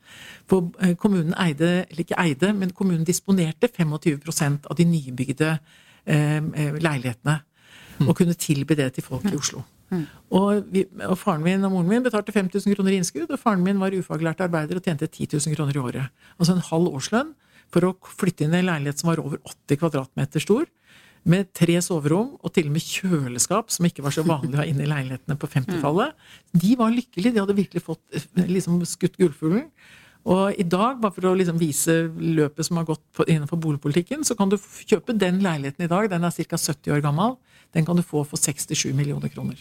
For 0.50 0.70
eh, 0.82 0.94
kommunen 1.00 1.34
eide, 1.40 1.70
eller 1.88 2.04
ikke 2.04 2.18
eide, 2.20 2.52
men 2.56 2.74
kommunen 2.76 3.06
disponerte 3.08 3.70
25% 3.72 4.68
av 4.68 4.78
de 4.78 4.86
nybygde 4.88 5.52
eh, 5.52 6.38
eh, 6.38 6.76
leilighetene. 6.80 7.38
Og 8.02 8.16
kunne 8.18 8.34
tilby 8.34 8.74
det 8.76 8.94
til 8.96 9.04
folk 9.06 9.24
i 9.30 9.36
Oslo. 9.36 9.62
Og, 10.32 10.64
vi, 10.72 10.86
og 11.04 11.18
faren 11.20 11.42
min 11.44 11.64
og 11.68 11.74
moren 11.74 11.90
min 11.90 12.04
betalte 12.04 12.32
5000 12.32 12.74
kroner 12.74 12.94
i 12.94 13.00
innskudd, 13.00 13.28
og 13.28 13.40
faren 13.40 13.62
min 13.64 13.80
var 13.80 13.92
ufaglært 13.92 14.40
arbeider 14.40 14.80
og 14.80 14.86
tjente 14.86 15.06
10 15.06 15.28
000 15.36 15.56
kroner 15.56 15.76
i 15.76 15.82
året. 15.82 16.22
Altså 16.38 16.56
en 16.56 16.64
halv 16.70 16.94
årslønn 16.96 17.34
for 17.72 17.88
å 17.88 17.92
flytte 18.20 18.46
inn 18.46 18.56
i 18.56 18.62
en 18.62 18.70
leilighet 18.70 19.02
som 19.02 19.12
var 19.12 19.20
over 19.22 19.40
80 19.44 19.80
kvadratmeter 19.82 20.44
stor. 20.44 20.64
Med 21.22 21.52
tre 21.54 21.76
soverom 21.84 22.32
og 22.42 22.50
til 22.54 22.66
og 22.66 22.74
med 22.74 22.82
kjøleskap, 22.82 23.70
som 23.70 23.86
ikke 23.86 24.02
var 24.02 24.14
så 24.14 24.24
vanlig 24.26 24.56
å 24.56 24.62
ha 24.62 24.66
inne 24.66 24.82
i 24.82 24.90
leilighetene 24.90 25.36
på 25.38 25.50
50-tallet. 25.52 26.16
De 26.64 26.72
var 26.80 26.94
lykkelige. 26.94 27.34
De 27.34 27.42
hadde 27.42 27.58
virkelig 27.58 27.84
fått 27.86 28.02
eh, 28.16 28.48
liksom, 28.50 28.80
skutt 28.88 29.18
gullfuglen. 29.20 29.68
Og 30.22 30.58
i 30.58 30.66
dag, 30.66 31.00
bare 31.02 31.14
for 31.14 31.30
å 31.30 31.34
liksom 31.38 31.58
vise 31.58 31.94
løpet 32.14 32.66
som 32.66 32.78
har 32.78 32.86
gått 32.86 33.02
på, 33.14 33.26
innenfor 33.26 33.58
boligpolitikken, 33.62 34.22
så 34.26 34.36
kan 34.38 34.50
du 34.50 34.58
kjøpe 34.58 35.14
den 35.18 35.40
leiligheten 35.42 35.86
i 35.86 35.90
dag. 35.90 36.08
Den 36.10 36.26
er 36.26 36.34
ca. 36.34 36.58
70 36.58 36.94
år 36.94 37.02
gammel. 37.02 37.36
Den 37.74 37.86
kan 37.86 37.98
du 37.98 38.04
få 38.06 38.22
for 38.28 38.38
67 38.38 38.92
millioner 38.94 39.30
kroner. 39.32 39.58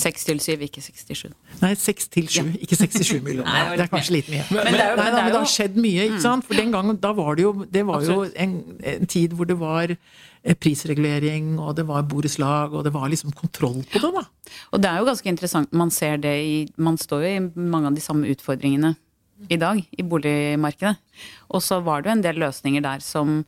Seks 0.00 0.24
til 0.24 0.38
syv, 0.40 0.62
ikke 0.64 0.80
67. 0.80 1.32
Nei, 1.60 1.74
6 1.76 2.06
til 2.08 2.28
7, 2.32 2.52
ikke 2.64 2.76
67 2.78 3.20
millioner. 3.22 3.50
Nei, 3.52 3.76
det 3.76 3.84
er 3.84 3.90
kanskje 3.92 4.14
litt 4.16 4.28
mye. 4.32 4.44
Men 4.50 4.70
det 4.72 4.80
er 4.80 4.90
jo- 4.94 4.96
Nei, 5.00 5.10
da, 5.12 5.22
men 5.24 5.32
det 5.34 5.40
har 5.42 5.50
skjedd 5.52 5.76
mye, 5.76 6.06
ikke 6.08 6.20
sant? 6.24 6.46
For 6.48 6.54
den 6.56 6.72
gangen, 6.72 6.96
da 7.02 7.10
var 7.12 7.34
det 7.36 7.42
jo, 7.44 7.52
det 7.68 7.82
var 7.86 8.00
jo 8.06 8.22
en, 8.34 8.54
en 8.94 9.06
tid 9.12 9.34
hvor 9.36 9.46
det 9.50 9.58
var 9.60 9.92
eh, 9.92 10.54
prisregulering, 10.56 11.58
og 11.60 11.74
det 11.76 11.84
var 11.88 12.02
borettslag, 12.08 12.72
og 12.72 12.84
det 12.86 12.94
var 12.94 13.08
liksom 13.12 13.34
kontroll 13.36 13.82
på 13.92 14.00
det, 14.00 14.12
da. 14.16 14.24
Og 14.72 14.80
det 14.84 14.90
er 14.90 14.98
jo 15.02 15.08
ganske 15.10 15.28
interessant, 15.34 15.72
man 15.76 15.90
ser 15.92 16.16
det 16.22 16.34
i 16.44 16.56
Man 16.80 16.96
står 17.00 17.26
jo 17.26 17.34
i 17.36 17.68
mange 17.76 17.90
av 17.92 17.94
de 17.98 18.04
samme 18.04 18.30
utfordringene 18.32 18.94
i 19.52 19.56
dag 19.60 19.80
i 19.98 20.02
boligmarkedet. 20.06 20.96
Og 21.52 21.60
så 21.60 21.80
var 21.84 22.00
det 22.00 22.08
jo 22.08 22.16
en 22.16 22.22
del 22.24 22.38
løsninger 22.40 22.80
der 22.84 23.02
som 23.04 23.42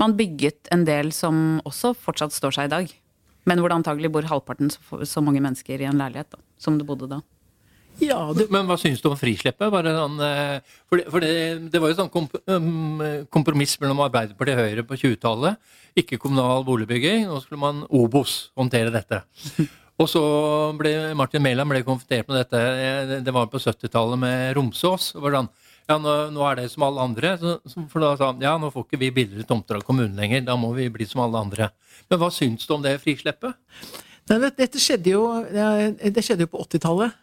Man 0.00 0.14
bygget 0.16 0.68
en 0.72 0.84
del 0.86 1.10
som 1.12 1.60
også 1.68 1.90
fortsatt 1.98 2.32
står 2.32 2.54
seg 2.56 2.68
i 2.70 2.72
dag. 2.72 2.92
Men 3.48 3.60
hvor 3.60 3.72
det 3.72 3.78
antagelig 3.80 4.10
bor 4.12 4.26
halvparten 4.28 4.70
så, 4.72 5.00
så 5.08 5.22
mange 5.24 5.40
mennesker 5.42 5.80
i 5.80 5.88
en 5.88 6.00
leilighet 6.00 6.30
da, 6.34 6.40
som 6.60 6.76
det 6.78 6.86
bodde 6.88 7.08
da. 7.10 7.20
Ja, 8.00 8.20
det, 8.36 8.46
Men 8.52 8.68
hva 8.68 8.76
syns 8.80 9.02
du 9.02 9.08
om 9.10 9.18
frislippet? 9.18 9.68
Var 9.72 9.84
det 9.84 9.92
sånn, 9.96 10.20
eh, 10.24 10.76
for 10.88 11.00
det, 11.00 11.06
for 11.12 11.24
det, 11.24 11.32
det 11.72 11.80
var 11.82 11.90
jo 11.92 11.98
sånn 11.98 12.12
komp 12.12 12.36
kompromiss 13.34 13.74
mellom 13.82 14.00
Arbeiderpartiet 14.06 14.56
og 14.56 14.68
Høyre 14.70 14.84
på 14.88 14.98
20-tallet. 15.02 15.58
Ikke 16.00 16.20
kommunal 16.22 16.64
boligbygging. 16.68 17.26
Nå 17.28 17.40
skulle 17.44 17.60
man 17.60 17.82
Obos 17.90 18.50
håndtere 18.58 18.92
dette. 18.94 19.22
Og 20.00 20.08
så 20.08 20.20
ble 20.80 21.10
Martin 21.18 21.42
Mæland 21.44 21.74
konfrontert 21.84 22.30
med 22.30 22.38
dette. 22.40 22.60
eh, 22.60 23.18
Det 23.26 23.34
var 23.36 23.50
på 23.52 23.60
70-tallet 23.60 24.22
med 24.22 24.54
Romsås. 24.56 25.10
Sånn, 25.12 25.50
ja, 25.90 25.96
nå, 25.98 26.16
nå 26.34 26.44
er 26.46 26.60
det 26.60 26.68
som 26.72 26.84
alle 26.86 27.02
andre. 27.02 27.34
Så, 27.40 27.56
for 27.90 28.04
da 28.04 28.12
sa 28.18 28.30
han 28.30 28.44
ja, 28.44 28.54
nå 28.60 28.70
får 28.74 28.86
ikke 28.86 29.00
vi 29.00 29.10
billigere 29.16 29.48
tomter 29.48 29.80
av 29.80 29.86
kommunen 29.86 30.18
lenger. 30.18 30.44
Da 30.46 30.54
må 30.60 30.70
vi 30.76 30.86
bli 30.92 31.08
som 31.08 31.24
alle 31.24 31.42
andre. 31.42 31.72
Men 32.10 32.22
hva 32.22 32.30
syns 32.34 32.68
du 32.68 32.76
om 32.76 32.84
det 32.84 33.00
frislippet? 33.02 33.58
Nei, 34.30 34.38
dette 34.46 34.78
skjedde 34.78 35.16
jo, 35.16 35.24
det 35.50 36.22
skjedde 36.22 36.46
jo 36.46 36.52
på 36.52 36.62
80-tallet. 36.62 37.18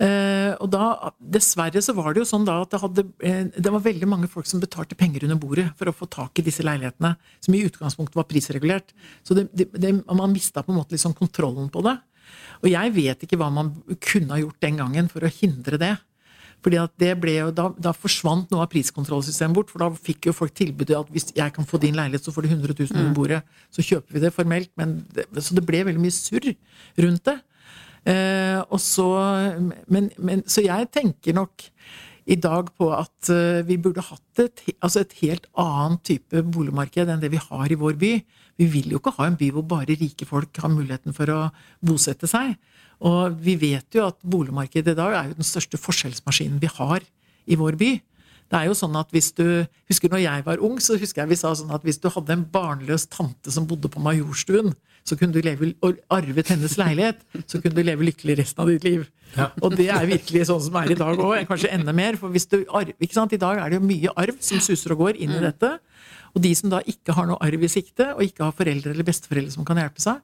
Eh, 0.00 0.54
og 0.56 0.70
da, 0.72 1.12
dessverre 1.20 1.82
så 1.84 1.92
var 1.92 2.14
det 2.14 2.22
jo 2.22 2.28
sånn 2.30 2.46
da 2.48 2.54
at 2.62 2.70
det, 2.72 2.78
hadde, 2.80 3.02
eh, 3.20 3.42
det 3.52 3.72
var 3.74 3.82
veldig 3.84 4.06
mange 4.08 4.30
folk 4.32 4.48
som 4.48 4.62
betalte 4.62 4.96
penger 4.96 5.26
under 5.26 5.36
bordet 5.36 5.66
for 5.76 5.90
å 5.90 5.92
få 5.92 6.08
tak 6.08 6.40
i 6.40 6.44
disse 6.46 6.64
leilighetene, 6.64 7.10
som 7.44 7.56
i 7.56 7.60
utgangspunktet 7.66 8.16
var 8.16 8.28
prisregulert. 8.30 8.94
Så 9.26 9.36
det, 9.36 9.50
det, 9.52 9.92
man 10.08 10.32
mista 10.32 10.64
på 10.64 10.72
en 10.72 10.80
måte 10.80 11.00
sånn 11.00 11.16
kontrollen 11.18 11.68
på 11.72 11.84
det. 11.84 11.98
Og 12.62 12.70
jeg 12.72 12.94
vet 12.96 13.26
ikke 13.26 13.36
hva 13.40 13.50
man 13.52 13.74
kunne 14.00 14.32
ha 14.32 14.40
gjort 14.40 14.64
den 14.64 14.80
gangen 14.80 15.12
for 15.12 15.26
å 15.26 15.32
hindre 15.34 15.80
det. 15.80 15.92
Fordi 16.64 16.80
at 16.82 16.92
det 17.00 17.14
ble 17.22 17.36
jo, 17.38 17.50
da, 17.56 17.68
da 17.80 17.92
forsvant 17.96 18.50
noe 18.52 18.64
av 18.66 18.70
priskontrollsystemet 18.72 19.56
bort, 19.56 19.70
for 19.72 19.82
da 19.82 19.88
fikk 19.96 20.28
jo 20.28 20.36
folk 20.36 20.52
tilbudet 20.56 20.98
at 20.98 21.12
hvis 21.12 21.30
jeg 21.36 21.54
kan 21.56 21.68
få 21.68 21.80
din 21.80 21.96
leilighet, 21.96 22.26
så 22.26 22.34
får 22.34 22.46
du 22.46 22.50
100 22.52 22.76
000 22.76 22.90
under 22.92 23.14
bordet. 23.16 23.40
Så 23.72 23.84
kjøper 23.86 24.16
vi 24.16 24.24
det 24.26 24.34
formelt. 24.36 24.72
Men 24.80 25.00
det, 25.14 25.26
så 25.40 25.56
det 25.56 25.64
ble 25.68 25.84
veldig 25.88 26.02
mye 26.02 26.16
surr 26.16 26.52
rundt 27.00 27.24
det. 27.30 27.38
Eh, 28.08 28.60
og 28.68 28.80
så, 28.80 29.08
men, 29.92 30.08
men, 30.16 30.44
så 30.48 30.64
jeg 30.64 30.88
tenker 30.94 31.36
nok 31.36 31.66
i 32.30 32.36
dag 32.40 32.70
på 32.78 32.88
at 32.94 33.30
eh, 33.32 33.60
vi 33.66 33.76
burde 33.80 34.04
hatt 34.04 34.42
et, 34.42 34.62
altså 34.78 35.02
et 35.02 35.16
helt 35.20 35.48
annet 35.58 36.04
type 36.06 36.44
boligmarked 36.54 37.10
enn 37.10 37.22
det 37.22 37.32
vi 37.32 37.40
har 37.42 37.72
i 37.72 37.78
vår 37.80 37.98
by. 38.00 38.12
Vi 38.60 38.68
vil 38.68 38.92
jo 38.92 39.00
ikke 39.00 39.14
ha 39.16 39.28
en 39.28 39.38
by 39.40 39.50
hvor 39.56 39.66
bare 39.68 39.96
rike 40.00 40.28
folk 40.28 40.60
har 40.62 40.72
muligheten 40.72 41.16
for 41.16 41.32
å 41.32 41.40
bosette 41.84 42.28
seg. 42.30 42.54
Og 43.00 43.36
vi 43.40 43.56
vet 43.60 43.96
jo 43.96 44.04
at 44.10 44.18
boligmarkedet 44.20 44.92
i 44.92 44.98
dag 44.98 45.16
er 45.16 45.30
jo 45.30 45.38
den 45.38 45.48
største 45.48 45.80
forskjellsmaskinen 45.80 46.60
vi 46.60 46.70
har 46.74 47.04
i 47.50 47.58
vår 47.58 47.78
by. 47.80 47.90
Det 48.50 48.58
er 48.58 48.66
jo 48.66 48.74
sånn 48.74 48.96
at 48.98 49.12
hvis 49.14 49.30
du, 49.38 49.46
husker 49.88 50.10
når 50.10 50.24
jeg 50.24 50.44
var 50.46 50.62
ung, 50.66 50.80
så 50.82 50.96
husker 50.98 51.22
jeg 51.22 51.30
vi 51.30 51.38
sa 51.38 51.52
sånn 51.54 51.70
at 51.74 51.84
hvis 51.86 52.00
du 52.02 52.08
hadde 52.10 52.34
en 52.34 52.46
barnløs 52.50 53.06
tante 53.12 53.52
som 53.54 53.68
bodde 53.70 53.90
på 53.92 54.02
Majorstuen, 54.02 54.74
så 55.06 55.16
kunne 55.16 55.32
du 55.32 55.40
leve, 55.44 55.70
og 55.86 56.00
arvet 56.12 56.50
hennes 56.52 56.74
leilighet, 56.76 57.22
så 57.46 57.60
kunne 57.62 57.78
du 57.78 57.86
leve 57.86 58.04
lykkelig 58.04 58.36
resten 58.42 58.64
av 58.64 58.72
ditt 58.72 58.84
liv. 58.84 59.06
Og 59.62 59.76
det 59.78 59.86
er 59.94 60.08
virkelig 60.10 60.48
sånn 60.50 60.60
som 60.66 60.76
er 60.80 60.92
i 60.92 60.98
dag 60.98 61.22
òg, 61.22 61.38
kanskje 61.48 61.70
enda 61.72 61.94
mer. 61.96 62.18
For 62.20 62.34
hvis 62.34 62.48
du 62.50 62.58
arv, 62.66 62.92
ikke 62.98 63.16
sant? 63.16 63.32
I 63.32 63.40
dag 63.40 63.62
er 63.62 63.70
det 63.70 63.78
jo 63.78 63.86
mye 63.86 64.12
arv 64.18 64.42
som 64.44 64.60
suser 64.62 64.96
og 64.96 65.06
går 65.06 65.22
inn 65.22 65.32
i 65.38 65.44
dette. 65.44 65.76
Og 66.34 66.42
de 66.44 66.50
som 66.58 66.70
da 66.74 66.82
ikke 66.90 67.14
har 67.16 67.30
noe 67.30 67.40
arv 67.42 67.64
i 67.64 67.70
sikte, 67.70 68.10
og 68.16 68.26
ikke 68.26 68.44
har 68.48 68.58
foreldre 68.58 68.92
eller 68.92 69.06
besteforeldre 69.06 69.54
som 69.54 69.66
kan 69.66 69.80
hjelpe 69.80 70.02
seg 70.02 70.20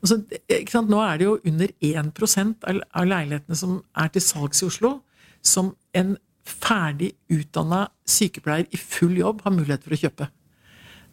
altså? 0.00 0.20
Nå 0.88 1.00
er 1.04 1.18
det 1.18 1.26
jo 1.28 1.38
under 1.44 1.74
1 1.80 2.12
av 2.66 2.80
av 2.94 3.08
leilighetene 3.08 3.58
som 3.58 3.82
er 3.96 4.08
til 4.14 4.24
salgs 4.24 4.62
i 4.62 4.68
Oslo, 4.68 4.96
som 5.44 5.74
en 5.94 6.16
ferdig 6.44 7.14
utdanna 7.32 7.86
sykepleier 8.08 8.68
i 8.70 8.80
full 8.80 9.16
jobb 9.16 9.44
har 9.44 9.54
mulighet 9.54 9.84
for 9.84 9.96
å 9.96 10.00
kjøpe. 10.00 10.28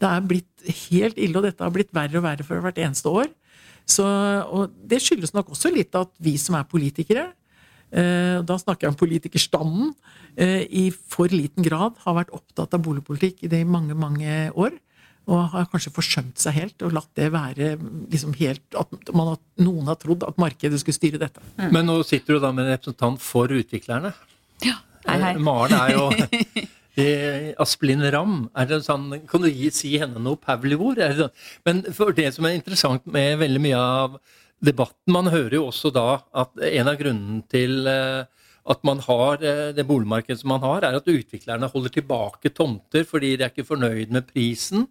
Det 0.02 0.10
er 0.10 0.26
blitt 0.26 0.74
helt 0.90 1.20
ille, 1.22 1.38
og 1.38 1.46
dette 1.46 1.64
har 1.64 1.74
blitt 1.74 1.94
verre 1.96 2.20
og 2.20 2.26
verre 2.26 2.46
for 2.48 2.64
hvert 2.64 2.82
eneste 2.82 3.12
år. 3.12 3.30
Så, 3.88 4.06
og 4.06 4.74
det 4.88 5.02
skyldes 5.04 5.34
nok 5.36 5.54
også 5.54 5.72
litt 5.74 5.96
at 5.98 6.12
vi 6.22 6.36
som 6.42 6.58
er 6.58 6.68
politikere, 6.70 7.32
eh, 7.92 8.40
da 8.46 8.58
snakker 8.60 8.88
jeg 8.88 8.94
om 8.94 9.00
politikerstanden, 9.00 9.94
eh, 10.38 10.64
i 10.68 10.86
for 10.92 11.32
liten 11.32 11.66
grad 11.66 12.00
har 12.06 12.18
vært 12.18 12.34
opptatt 12.36 12.78
av 12.78 12.84
boligpolitikk 12.86 13.44
i 13.44 13.52
det 13.52 13.62
i 13.64 13.68
mange, 13.68 13.98
mange 13.98 14.52
år. 14.56 14.78
Og 15.30 15.44
har 15.54 15.68
kanskje 15.70 15.92
forsømt 15.94 16.40
seg 16.42 16.56
helt 16.58 16.82
og 16.82 16.96
latt 16.98 17.10
det 17.16 17.28
være 17.32 17.76
liksom 18.12 18.34
helt 18.40 18.76
At 18.80 18.90
man, 19.14 19.28
har- 19.36 19.64
noen 19.64 19.86
har 19.92 19.96
trodd 20.02 20.24
at 20.28 20.40
markedet 20.42 20.80
skulle 20.82 20.98
styre 20.98 21.20
dette. 21.22 21.40
Men 21.72 21.86
nå 21.86 22.00
sitter 22.08 22.36
du 22.36 22.40
da 22.42 22.50
med 22.52 22.66
en 22.66 22.74
representant 22.74 23.22
for 23.22 23.48
utviklerne. 23.54 24.14
Ja, 24.66 24.80
hei, 25.08 25.20
hei. 25.22 25.34
Eh, 25.36 25.40
Maren 25.46 25.78
er 25.78 25.94
jo 25.94 26.08
eh, 27.02 27.54
Asplin 27.62 28.02
Ramm. 28.12 28.50
Sånn, 28.84 29.08
kan 29.30 29.46
du 29.46 29.50
gi, 29.52 29.70
si 29.74 29.94
henne 30.02 30.20
noe 30.22 30.40
Pavli-ord? 30.42 31.00
Er 31.06 31.16
sånn? 31.20 31.34
Men 31.68 31.84
for 31.96 32.12
det 32.18 32.32
som 32.36 32.46
er 32.50 32.58
interessant 32.58 33.06
med 33.06 33.38
veldig 33.42 33.62
mye 33.64 33.80
av 33.82 34.20
debatten 34.62 35.10
Man 35.16 35.26
hører 35.34 35.56
jo 35.58 35.64
også 35.72 35.90
da 35.94 36.20
at 36.38 36.52
en 36.68 36.90
av 36.92 36.98
grunnene 37.00 37.42
til 37.50 37.88
eh, 37.90 38.26
at 38.70 38.84
man 38.86 39.00
har 39.08 39.42
eh, 39.42 39.72
det 39.74 39.86
boligmarkedet 39.90 40.42
som 40.44 40.52
man 40.54 40.62
har, 40.62 40.84
er 40.86 40.98
at 41.00 41.08
utviklerne 41.10 41.70
holder 41.72 41.94
tilbake 41.96 42.52
tomter 42.54 43.06
fordi 43.10 43.32
de 43.40 43.46
er 43.48 43.54
ikke 43.54 43.66
fornøyd 43.72 44.12
med 44.14 44.28
prisen. 44.30 44.86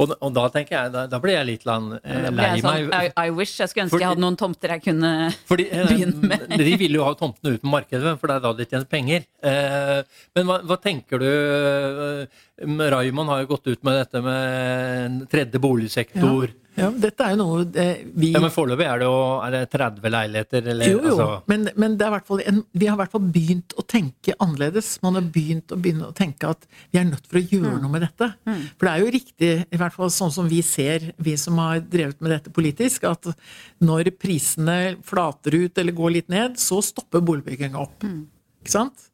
Og, 0.00 0.14
og 0.24 0.30
da 0.32 0.46
tenker 0.54 0.76
jeg, 0.76 0.92
da, 0.94 1.02
da 1.12 1.18
blir 1.20 1.34
jeg 1.36 1.46
litt 1.48 1.66
land, 1.68 1.98
eh, 2.00 2.28
lei 2.32 2.46
jeg 2.54 2.62
sånn, 2.64 2.86
meg. 2.88 3.10
I, 3.10 3.26
I 3.28 3.34
wish. 3.36 3.58
Jeg 3.60 3.68
skulle 3.68 3.84
ønske 3.86 3.94
Fordi- 3.96 4.06
jeg 4.06 4.12
hadde 4.14 4.24
noen 4.24 4.38
tomter 4.40 4.72
jeg 4.74 4.84
kunne 4.86 5.10
Fordi, 5.50 5.66
eh, 5.68 5.90
begynne 5.90 6.30
med. 6.32 6.46
de 6.70 6.76
vil 6.80 6.96
jo 6.96 7.04
ha 7.04 7.12
tomtene 7.20 7.56
ut 7.56 7.64
på 7.66 7.72
markedet, 7.74 8.14
for 8.20 8.30
det 8.32 8.38
er 8.38 8.44
da 8.46 8.52
de 8.56 8.68
tjener 8.70 8.88
penger. 8.96 9.26
Eh, 9.44 9.98
men 10.38 10.48
hva, 10.48 10.60
hva 10.70 10.78
tenker 10.80 11.20
du 11.20 11.28
eh, 11.28 12.40
Raymond 12.96 13.32
har 13.32 13.44
jo 13.44 13.50
gått 13.52 13.68
ut 13.74 13.84
med 13.84 14.00
dette 14.00 14.24
med 14.24 15.04
en 15.04 15.20
tredje 15.30 15.60
boligsektor. 15.60 16.48
Ja. 16.48 16.56
Ja, 16.80 16.88
dette 17.04 17.26
er 17.26 17.34
jo 17.34 17.38
noe 17.40 17.64
eh, 17.78 18.00
vi 18.14 18.30
Men 18.34 18.50
foreløpig 18.54 18.86
er 18.88 19.02
det 19.02 19.06
jo 19.08 19.18
er 19.44 19.54
det 19.54 19.60
30 19.74 20.10
leiligheter, 20.14 20.68
eller 20.72 20.88
Jo, 20.90 20.98
jo, 20.98 21.10
altså 21.12 21.28
men, 21.52 21.68
men 21.76 21.96
det 22.00 22.06
er 22.06 22.10
i 22.12 22.14
hvert 22.16 22.26
fall 22.30 22.42
en, 22.46 22.62
vi 22.72 22.88
har 22.88 22.96
i 22.96 23.00
hvert 23.02 23.12
fall 23.14 23.26
begynt 23.34 23.76
å 23.78 23.84
tenke 23.86 24.34
annerledes. 24.40 24.90
Man 25.04 25.18
har 25.18 25.26
begynt 25.34 25.74
å 25.74 25.78
begynne 25.80 26.08
å 26.08 26.14
tenke 26.16 26.50
at 26.54 26.64
vi 26.90 26.98
er 27.02 27.08
nødt 27.10 27.26
for 27.30 27.40
å 27.40 27.44
gjøre 27.44 27.74
Mm. 27.76 27.82
noe 27.84 27.92
med 27.92 28.02
dette. 28.06 28.30
For 28.78 28.86
det 28.88 28.92
er 28.94 29.04
jo 29.04 29.10
riktig, 29.14 29.52
i 29.70 29.76
hvert 29.80 29.92
fall 29.98 30.10
sånn 30.10 30.32
som 30.32 30.48
vi 30.48 30.62
ser, 30.66 31.10
vi 31.18 31.36
som 31.36 31.58
har 31.62 31.80
drevet 31.84 32.20
med 32.24 32.32
dette 32.32 32.50
politisk, 32.54 33.04
at 33.10 33.28
når 33.84 34.10
prisene 34.18 34.96
flater 35.06 35.54
ut 35.66 35.78
eller 35.78 35.92
går 35.96 36.16
litt 36.16 36.28
ned, 36.32 36.56
så 36.60 36.80
stopper 36.82 37.20
boligbygginga 37.20 37.78
opp. 37.80 38.00
Mm. 38.06 38.24
Ikke 38.64 38.72
sant? 38.78 39.09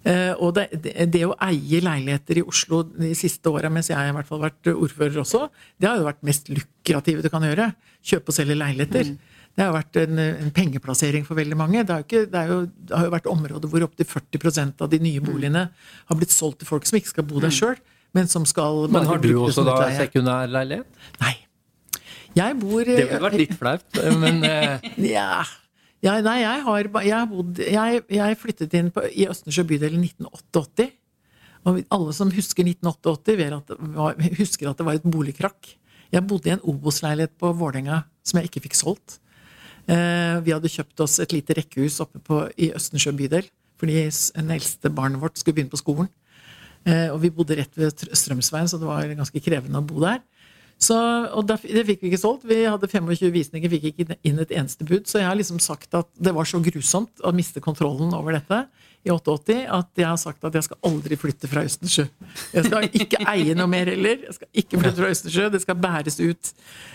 Eh, 0.00 0.32
og 0.40 0.54
det, 0.56 0.68
det, 1.12 1.24
å 1.28 1.34
eie 1.44 1.82
leiligheter 1.84 2.40
i 2.40 2.44
Oslo 2.46 2.82
de 2.88 3.10
siste 3.18 3.50
åra, 3.52 3.68
mens 3.72 3.90
jeg 3.92 4.00
i 4.00 4.14
hvert 4.16 4.28
fall 4.28 4.40
har 4.40 4.48
vært 4.48 4.70
ordfører 4.72 5.20
også, 5.20 5.42
det 5.76 5.90
har 5.90 6.00
jo 6.00 6.06
vært 6.08 6.24
mest 6.24 6.48
lukrative 6.52 7.24
du 7.24 7.28
kan 7.32 7.44
gjøre. 7.44 7.68
Kjøpe 8.00 8.32
og 8.32 8.38
selge 8.38 8.56
leiligheter. 8.56 9.12
Det 9.58 9.66
har 9.66 9.74
vært 9.74 9.98
en, 10.00 10.20
en 10.22 10.52
pengeplassering 10.56 11.26
for 11.26 11.36
veldig 11.36 11.58
mange. 11.58 11.82
Det, 11.84 11.92
er 11.92 12.00
jo 12.00 12.08
ikke, 12.08 12.24
det, 12.32 12.44
jo, 12.48 12.58
det 12.88 12.96
har 12.96 13.08
jo 13.08 13.14
vært 13.16 13.30
områder 13.32 13.72
hvor 13.72 13.86
opptil 13.88 14.08
40% 14.08 14.84
av 14.86 14.92
de 14.92 15.02
nye 15.04 15.24
boligene 15.24 15.66
har 15.74 16.18
blitt 16.20 16.32
solgt 16.32 16.62
til 16.62 16.70
folk 16.70 16.88
som 16.88 17.00
ikke 17.00 17.12
skal 17.12 17.26
bo 17.28 17.42
der 17.44 17.52
sjøl, 17.54 17.76
men 18.16 18.30
som 18.30 18.46
skal 18.48 18.86
Men 18.90 19.08
har 19.10 19.20
du 19.20 19.32
også 19.42 19.66
da 19.68 19.76
sekundærleilighet? 19.98 20.88
Nei. 21.20 21.36
Jeg 22.38 22.56
bor 22.62 22.86
Det 22.86 22.94
ville 22.94 23.24
vært 23.24 23.40
litt 23.42 23.56
flaut, 23.58 24.00
men 24.22 24.44
eh, 24.46 24.92
Ja. 25.16 25.42
Ja 26.04 26.14
nei, 26.24 26.38
jeg 26.42 26.62
har, 26.66 26.88
jeg 27.04 27.28
bodd 27.30 27.58
Jeg, 27.64 28.02
jeg 28.08 28.38
flyttet 28.40 28.76
inn 28.78 28.90
på, 28.94 29.04
i 29.12 29.26
Østensjø 29.30 29.66
bydel 29.68 29.98
i 29.98 30.02
1988. 30.08 30.88
Og 31.68 31.82
alle 31.92 32.12
som 32.16 32.30
husker 32.32 32.64
1988, 32.64 33.34
at 33.52 34.36
husker 34.38 34.70
at 34.70 34.78
det 34.80 34.86
var 34.86 34.96
et 34.96 35.04
boligkrakk. 35.04 35.74
Jeg 36.10 36.26
bodde 36.26 36.48
i 36.48 36.54
en 36.54 36.62
Obos-leilighet 36.72 37.36
på 37.38 37.52
Vålerenga 37.54 38.02
som 38.26 38.40
jeg 38.40 38.48
ikke 38.48 38.64
fikk 38.64 38.78
solgt. 38.78 39.18
Eh, 39.90 40.38
vi 40.44 40.54
hadde 40.54 40.70
kjøpt 40.72 41.02
oss 41.04 41.18
et 41.22 41.34
lite 41.36 41.56
rekkehus 41.58 42.00
oppe 42.02 42.22
på, 42.24 42.46
i 42.56 42.70
Østensjø 42.76 43.12
bydel. 43.18 43.46
Fordi 43.80 44.00
en 44.36 44.50
eldste 44.52 44.90
barnet 44.92 45.20
vårt 45.22 45.38
skulle 45.40 45.56
begynne 45.56 45.72
på 45.72 45.80
skolen. 45.80 46.08
Eh, 46.88 47.08
og 47.12 47.20
vi 47.22 47.30
bodde 47.32 47.56
rett 47.60 47.76
ved 47.76 47.92
Tr- 47.96 48.12
Strømsveien, 48.16 48.68
så 48.68 48.80
det 48.80 48.88
var 48.88 49.08
ganske 49.16 49.40
krevende 49.44 49.80
å 49.80 49.84
bo 49.84 50.00
der. 50.02 50.20
Så, 50.80 50.96
og 51.36 51.44
det 51.44 51.58
fikk 51.60 52.00
vi 52.00 52.08
ikke 52.08 52.20
solgt. 52.22 52.46
Vi 52.48 52.62
hadde 52.64 52.88
25 52.88 53.28
visninger, 53.34 53.68
fikk 53.72 53.90
ikke 53.90 54.16
inn 54.24 54.40
et 54.40 54.52
eneste 54.56 54.86
bud. 54.88 55.04
Så 55.10 55.20
jeg 55.20 55.28
har 55.28 55.36
liksom 55.36 55.58
sagt 55.60 55.92
at 55.98 56.08
det 56.16 56.32
var 56.32 56.48
så 56.48 56.60
grusomt 56.64 57.20
å 57.20 57.32
miste 57.36 57.60
kontrollen 57.60 58.14
over 58.16 58.38
dette 58.38 58.62
i 59.04 59.12
88 59.12 59.58
at 59.72 60.00
jeg 60.00 60.08
har 60.08 60.18
sagt 60.20 60.44
at 60.44 60.56
jeg 60.56 60.66
skal 60.66 60.80
aldri 60.88 61.16
flytte 61.20 61.48
fra 61.48 61.64
Østensjø. 61.68 62.06
Jeg 62.56 62.66
skal 62.66 62.88
ikke 62.88 63.20
eie 63.32 63.56
noe 63.56 63.68
mer 63.72 63.92
heller. 63.92 64.24
Jeg 64.26 64.38
skal 64.38 64.62
ikke 64.64 64.80
flytte 64.80 65.02
fra 65.02 65.12
Østensjø. 65.12 65.50
Det 65.52 65.60
skal 65.64 65.78
bæres 65.84 66.16
ut. 66.20 66.52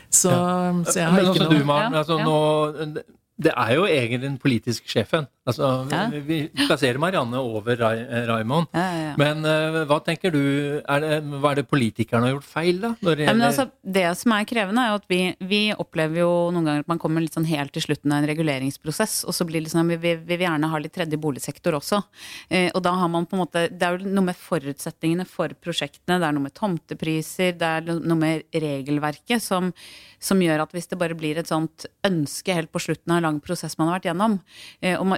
Så, 0.10 0.34
så 0.34 1.00
jeg 1.00 1.06
har 1.06 1.15
Men 1.20 1.30
ikke 1.30 1.46
noe 1.46 1.54
du, 1.54 1.70
Maren. 1.70 1.94
Ja, 1.94 2.04
Altså, 2.04 2.20
nå, 2.25 3.06
det 3.36 3.51
er 3.51 3.74
jo 3.75 3.84
egentlig 3.84 4.22
den 4.24 4.38
politiske 4.39 4.88
sjefen. 4.88 5.25
Altså, 5.46 5.68
Ja. 5.92 6.08
vi, 6.10 6.48
plasserer 6.65 6.98
Marianne 6.98 7.38
over 7.38 7.75
Ra 7.77 7.92
eh, 7.94 8.25
Raymond. 8.25 8.68
Ja, 8.74 8.86
ja. 8.98 9.15
Men 9.20 9.44
uh, 9.46 9.84
hva 9.86 10.00
tenker 10.01 10.32
du, 10.34 10.39
er 10.82 11.04
det, 11.04 11.20
hva 11.44 11.51
er 11.51 11.60
det 11.60 11.65
politikerne 11.70 12.25
har 12.25 12.34
gjort 12.34 12.48
feil, 12.48 12.80
da? 12.82 12.94
Det 13.01 13.27
Ja, 13.27 13.34
men 13.36 13.46
altså, 13.46 13.68
det 13.84 14.08
som 14.18 14.34
er 14.34 14.48
krevende, 14.50 14.82
er 14.82 14.96
at 14.98 15.06
vi, 15.12 15.36
vi 15.46 15.62
opplever 15.75 16.24
jo 16.24 16.32
noen 16.56 16.65
ganger 16.65 16.86
at 16.86 16.89
man 16.89 17.01
kommer 17.04 17.22
litt 17.22 17.36
sånn 17.36 17.46
helt 17.46 17.75
til 17.75 17.86
slutten 17.86 18.15
av 18.15 18.24
en 18.24 18.30
reguleringsprosess, 18.32 19.20
og 19.27 19.36
så 19.38 19.46
blir 19.46 19.62
det 19.62 19.74
sånn 19.74 19.84
at 19.86 20.01
vi, 20.01 20.15
vi 20.15 20.32
vil 20.32 20.46
gjerne 20.48 20.72
ha 20.72 20.82
litt 20.82 20.96
tredje 20.96 21.20
boligsektor 21.22 21.77
også. 21.77 22.01
Eh, 22.50 22.72
og 22.72 22.82
da 22.88 22.96
har 22.98 23.12
man 23.12 23.27
på 23.27 23.38
en 23.38 23.44
måte 23.44 23.68
Det 23.70 23.86
er 23.86 24.00
jo 24.00 24.15
noe 24.15 24.32
med 24.32 24.39
forutsetningene 24.39 25.27
for 25.30 25.54
prosjektene, 25.62 26.18
det 26.24 26.30
er 26.32 26.39
noe 26.39 26.48
med 26.48 26.56
tomtepriser, 26.58 27.54
det 27.60 27.70
er 27.70 27.86
noe 28.00 28.18
med 28.18 28.48
regelverket 28.56 29.44
som, 29.44 29.70
som 30.18 30.42
gjør 30.42 30.65
at 30.65 30.74
hvis 30.74 30.89
det 30.89 30.98
bare 31.04 31.18
blir 31.18 31.38
et 31.38 31.51
sånt 31.51 31.86
ønske 32.08 32.56
helt 32.56 32.74
på 32.74 32.82
slutten 32.82 33.13
av 33.13 33.25
lang 33.25 33.41
prosess 33.44 33.77
man 33.79 33.89
har 33.89 34.00
vært 34.00 34.08
gjennom 34.12 34.38
eh, 34.82 34.96
og, 34.96 35.15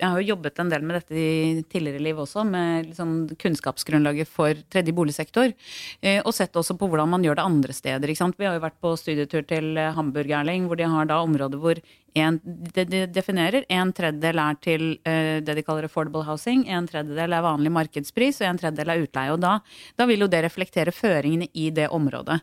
Jeg 0.00 0.06
har 0.06 0.18
jo 0.20 0.30
jobbet 0.32 0.60
en 0.62 0.72
del 0.72 0.86
med 0.86 0.98
dette 1.00 1.16
i 1.16 1.62
tidligere 1.70 2.02
liv 2.02 2.20
også, 2.24 2.44
med 2.48 2.90
liksom 2.90 3.14
kunnskapsgrunnlaget 3.40 4.28
for 4.28 4.58
tredje 4.72 4.96
boligsektor. 4.96 5.54
eh, 6.02 6.20
Og 6.24 6.34
sett 6.36 6.56
også 6.56 6.78
på 6.80 6.90
hvordan 6.90 7.12
man 7.14 7.24
gjør 7.26 7.40
det 7.40 7.46
andre 7.46 7.76
steder. 7.76 8.16
Vi 8.40 8.48
har 8.48 8.56
jo 8.56 8.66
vært 8.66 8.80
på 8.80 8.96
studietur 8.98 9.46
til 9.46 9.76
Hamburg, 9.96 10.30
Erling, 10.40 10.66
hvor 10.66 10.80
de 10.80 10.88
har 10.88 11.08
da 11.10 11.20
områder 11.22 11.60
hvor 11.60 11.80
en, 12.14 12.38
det 12.44 12.84
de 12.90 13.04
definerer 13.10 13.66
en 13.68 13.92
tredjedel 13.94 14.40
er 14.42 14.58
til 14.64 14.84
uh, 15.06 15.38
det 15.44 15.56
de 15.58 15.64
kaller 15.66 15.86
affordable 15.88 16.24
housing, 16.26 16.66
en 16.68 16.88
tredjedel 16.90 17.36
er 17.36 17.44
vanlig 17.44 17.72
markedspris, 17.74 18.40
og 18.42 18.48
en 18.50 18.60
tredjedel 18.60 18.92
er 18.94 19.04
utleie. 19.04 19.32
Og 19.34 19.40
da, 19.42 19.56
da 19.98 20.06
vil 20.10 20.24
jo 20.24 20.30
det 20.30 20.42
reflektere 20.46 20.94
føringene 20.94 21.50
i 21.54 21.70
det 21.74 21.88
området 21.94 22.40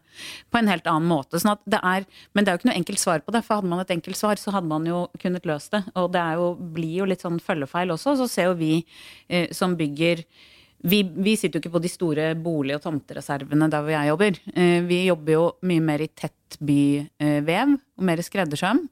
på 0.52 0.60
en 0.60 0.72
helt 0.72 0.88
annen 0.90 1.10
måte. 1.10 1.42
Sånn 1.42 1.58
det 1.68 1.80
er, 1.84 2.06
men 2.34 2.46
det 2.46 2.52
er 2.52 2.58
jo 2.58 2.64
ikke 2.64 2.72
noe 2.72 2.82
enkelt 2.82 3.04
svar 3.04 3.24
på 3.26 3.34
det, 3.36 3.44
for 3.46 3.62
hadde 3.62 3.72
man 3.72 3.84
et 3.84 3.96
enkelt 3.98 4.20
svar, 4.20 4.42
så 4.42 4.54
hadde 4.56 4.72
man 4.72 4.86
jo 4.88 5.06
kunnet 5.22 5.48
løst 5.50 5.74
det. 5.76 5.84
Og 6.00 6.12
det 6.16 6.26
jo, 6.40 6.52
blir 6.78 7.02
jo 7.02 7.10
litt 7.10 7.26
sånn 7.26 7.42
følgefeil 7.44 7.96
også. 7.96 8.18
Så 8.20 8.30
ser 8.32 8.52
jo 8.52 8.60
vi 8.60 8.76
uh, 8.84 9.48
som 9.56 9.78
bygger 9.80 10.24
vi, 10.88 11.00
vi 11.02 11.34
sitter 11.34 11.58
jo 11.58 11.64
ikke 11.64 11.74
på 11.74 11.82
de 11.82 11.90
store 11.90 12.28
bolig- 12.38 12.76
og 12.78 12.84
tomtereservene 12.84 13.70
der 13.74 13.82
hvor 13.82 13.96
jeg 13.96 14.12
jobber. 14.12 14.38
Uh, 14.54 14.82
Vi 14.86 15.00
jobber 15.08 15.34
jo 15.34 15.48
mye 15.66 15.84
mer 15.84 16.04
i 16.06 16.12
tett 16.14 16.60
byvev 16.62 17.74
og 17.74 18.06
mer 18.08 18.22
skreddersøm. 18.24 18.86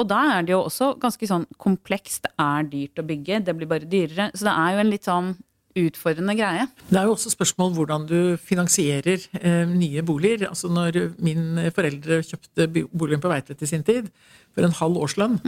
Og 0.00 0.06
da 0.10 0.20
er 0.36 0.46
det 0.46 0.54
jo 0.54 0.64
også 0.66 0.94
ganske 1.02 1.28
sånn 1.30 1.44
komplekst. 1.60 2.26
Det 2.26 2.32
er 2.42 2.70
dyrt 2.70 2.98
å 2.98 3.06
bygge, 3.06 3.42
det 3.46 3.54
blir 3.58 3.70
bare 3.70 3.88
dyrere. 3.90 4.30
Så 4.34 4.48
det 4.48 4.54
er 4.54 4.74
jo 4.74 4.82
en 4.82 4.90
litt 4.90 5.06
sånn 5.06 5.34
utfordrende 5.74 6.36
greie. 6.38 6.66
Det 6.86 6.98
er 6.98 7.08
jo 7.08 7.14
også 7.16 7.32
spørsmål 7.32 7.72
hvordan 7.74 8.04
du 8.06 8.18
finansierer 8.42 9.24
eh, 9.40 9.64
nye 9.70 10.04
boliger. 10.06 10.46
Altså 10.50 10.70
når 10.70 11.00
mine 11.22 11.70
foreldre 11.74 12.20
kjøpte 12.26 12.68
boligen 12.94 13.22
på 13.22 13.32
Veitvet 13.32 13.64
i 13.66 13.70
sin 13.70 13.86
tid, 13.86 14.10
for 14.54 14.66
en 14.66 14.76
halv 14.78 15.00
årslønn, 15.06 15.40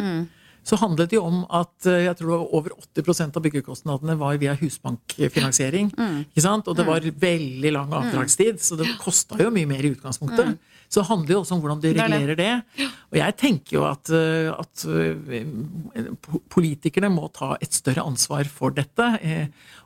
så 0.66 0.76
handlet 0.80 1.12
det 1.12 1.18
jo 1.18 1.24
om 1.28 1.42
at 1.54 1.86
eh, 1.86 2.04
jeg 2.08 2.18
tror 2.18 2.48
over 2.56 2.72
80% 2.98 3.36
av 3.38 3.44
byggekostnadene 3.44 4.16
var 4.18 4.38
via 4.42 4.56
husbankfinansiering. 4.58 5.92
Ikke 6.24 6.42
sant? 6.42 6.66
Og 6.66 6.74
det 6.78 6.86
var 6.88 7.06
veldig 7.06 7.70
lang 7.76 7.94
avdragstid, 7.94 8.58
så 8.62 8.78
det 8.80 8.88
kosta 8.98 9.38
jo 9.38 9.52
mye 9.54 9.68
mer 9.70 9.86
i 9.86 9.92
utgangspunktet. 9.94 10.56
Så 10.90 11.02
det 11.02 11.08
handler 11.08 11.34
jo 11.36 11.38
også 11.42 11.54
om 11.56 11.62
hvordan 11.62 11.82
du 11.82 11.86
er 11.88 11.94
det. 11.94 12.02
regulerer 12.02 12.38
det. 12.40 12.88
Og 13.12 13.18
jeg 13.18 13.36
tenker 13.38 13.76
jo 13.78 13.84
at, 13.86 14.10
eh, 14.10 14.50
at 14.54 14.86
eh, 14.90 16.26
politikerne 16.50 17.12
må 17.14 17.30
ta 17.34 17.54
et 17.62 17.74
større 17.74 18.02
ansvar 18.06 18.50
for 18.50 18.74
dette. 18.74 19.06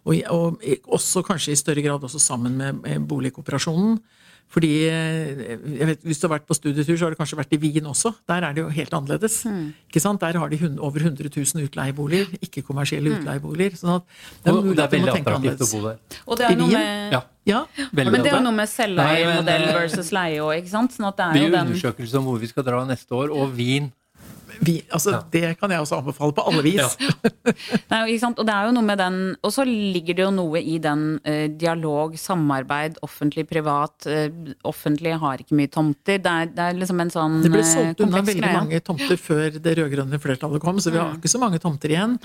Og, 0.08 0.16
og 0.32 0.64
også 0.96 1.24
kanskje 1.28 1.52
i 1.52 1.60
større 1.60 1.84
grad 1.84 2.08
også 2.08 2.20
sammen 2.20 2.56
med 2.56 2.80
med 2.80 3.04
boligkooperasjonen. 3.08 4.00
Fordi 4.50 4.70
eh, 4.90 5.42
jeg 5.78 5.86
vet, 5.92 6.00
Hvis 6.02 6.18
du 6.20 6.26
har 6.26 6.34
vært 6.38 6.46
på 6.48 6.56
studietur, 6.58 6.96
så 6.98 7.06
har 7.06 7.14
du 7.14 7.18
kanskje 7.20 7.38
vært 7.38 7.54
i 7.54 7.60
Wien 7.62 7.86
også. 7.86 8.12
Der 8.28 8.46
er 8.48 8.56
det 8.56 8.64
jo 8.64 8.70
helt 8.74 8.94
annerledes. 8.96 9.44
Ikke 9.86 10.02
sant? 10.02 10.20
Der 10.20 10.38
har 10.38 10.50
de 10.50 10.58
over 10.78 11.04
100 11.04 11.30
000 11.30 11.68
utleieboliger, 11.68 12.32
ikke-kommersielle 12.42 13.14
utleieboliger. 13.18 13.78
sånn 13.78 14.00
at 14.00 14.08
det 14.42 14.50
er 14.50 14.56
Og 14.56 14.64
mulig 14.64 14.76
det 14.76 14.82
er 14.82 14.88
at 14.88 14.92
vi 14.92 15.00
må 15.00 15.06
veldig 15.06 15.18
tenke 15.18 15.36
attraktivt 15.36 15.66
å 15.66 15.70
bo 15.70 15.84
der. 15.86 16.00
Og 16.26 16.40
det 16.40 16.48
er 16.50 16.56
noe 16.58 16.72
med 16.74 17.14
Ja, 17.14 17.22
Ja, 17.48 17.64
ja. 17.76 17.86
Men 17.92 18.12
det 18.12 18.30
er 18.30 18.36
jo 18.36 18.44
noe 18.44 18.58
med 18.58 18.68
men, 18.68 19.48
eh, 19.48 19.72
versus 19.74 20.10
leie 20.12 20.42
òg, 20.44 20.58
ikke 20.60 20.74
sant? 20.74 20.92
Sånn 20.92 21.08
at 21.08 21.16
det 21.16 21.32
Det 21.32 21.40
er 21.40 21.46
jo 21.46 21.50
jo 21.50 21.56
den 21.56 21.66
undersøkelser 21.70 22.18
om 22.18 22.24
hvor 22.28 22.38
vi 22.38 22.50
skal 22.50 22.66
dra 22.66 22.84
neste 22.84 23.10
år, 23.16 23.32
og 23.32 23.54
Wien. 23.56 23.92
Vi, 24.60 24.76
altså, 24.92 25.10
Ja. 25.10 25.20
Det 25.30 25.58
kan 25.60 25.72
jeg 25.72 25.80
også 25.80 25.98
anbefale 26.00 26.34
på 26.36 26.44
alle 26.46 26.62
vis. 26.64 26.96
Ja. 27.00 27.30
Nei, 27.92 28.00
ikke 28.12 28.22
sant? 28.22 28.40
Og 28.40 28.46
det 28.46 28.54
er 28.54 28.68
jo 28.68 28.74
noe 28.76 28.86
med 28.86 29.00
den 29.00 29.18
Og 29.46 29.52
så 29.54 29.64
ligger 29.66 30.18
det 30.18 30.24
jo 30.24 30.30
noe 30.34 30.60
i 30.60 30.76
den 30.82 31.04
uh, 31.24 31.46
dialog, 31.48 32.16
samarbeid, 32.20 33.00
offentlig-privat. 33.06 34.06
Uh, 34.06 34.52
offentlig 34.68 35.16
har 35.22 35.42
ikke 35.42 35.56
mye 35.58 35.72
tomter. 35.72 36.20
Det 36.20 36.36
er, 36.44 36.52
det 36.52 36.66
er 36.66 36.78
liksom 36.78 37.00
en 37.04 37.12
sånn 37.14 37.40
Det 37.44 37.52
ble 37.52 37.64
eh, 37.64 37.72
solgt 37.72 38.04
unna 38.04 38.20
veldig 38.20 38.36
greie. 38.38 38.60
mange 38.60 38.80
tomter 38.84 39.20
før 39.20 39.58
det 39.58 39.76
rød-grønne 39.80 40.20
flertallet 40.22 40.62
kom, 40.62 40.80
så 40.82 40.92
vi 40.92 41.00
har 41.00 41.16
ikke 41.16 41.32
så 41.32 41.40
mange 41.42 41.60
tomter 41.62 41.94
igjen. 41.94 42.16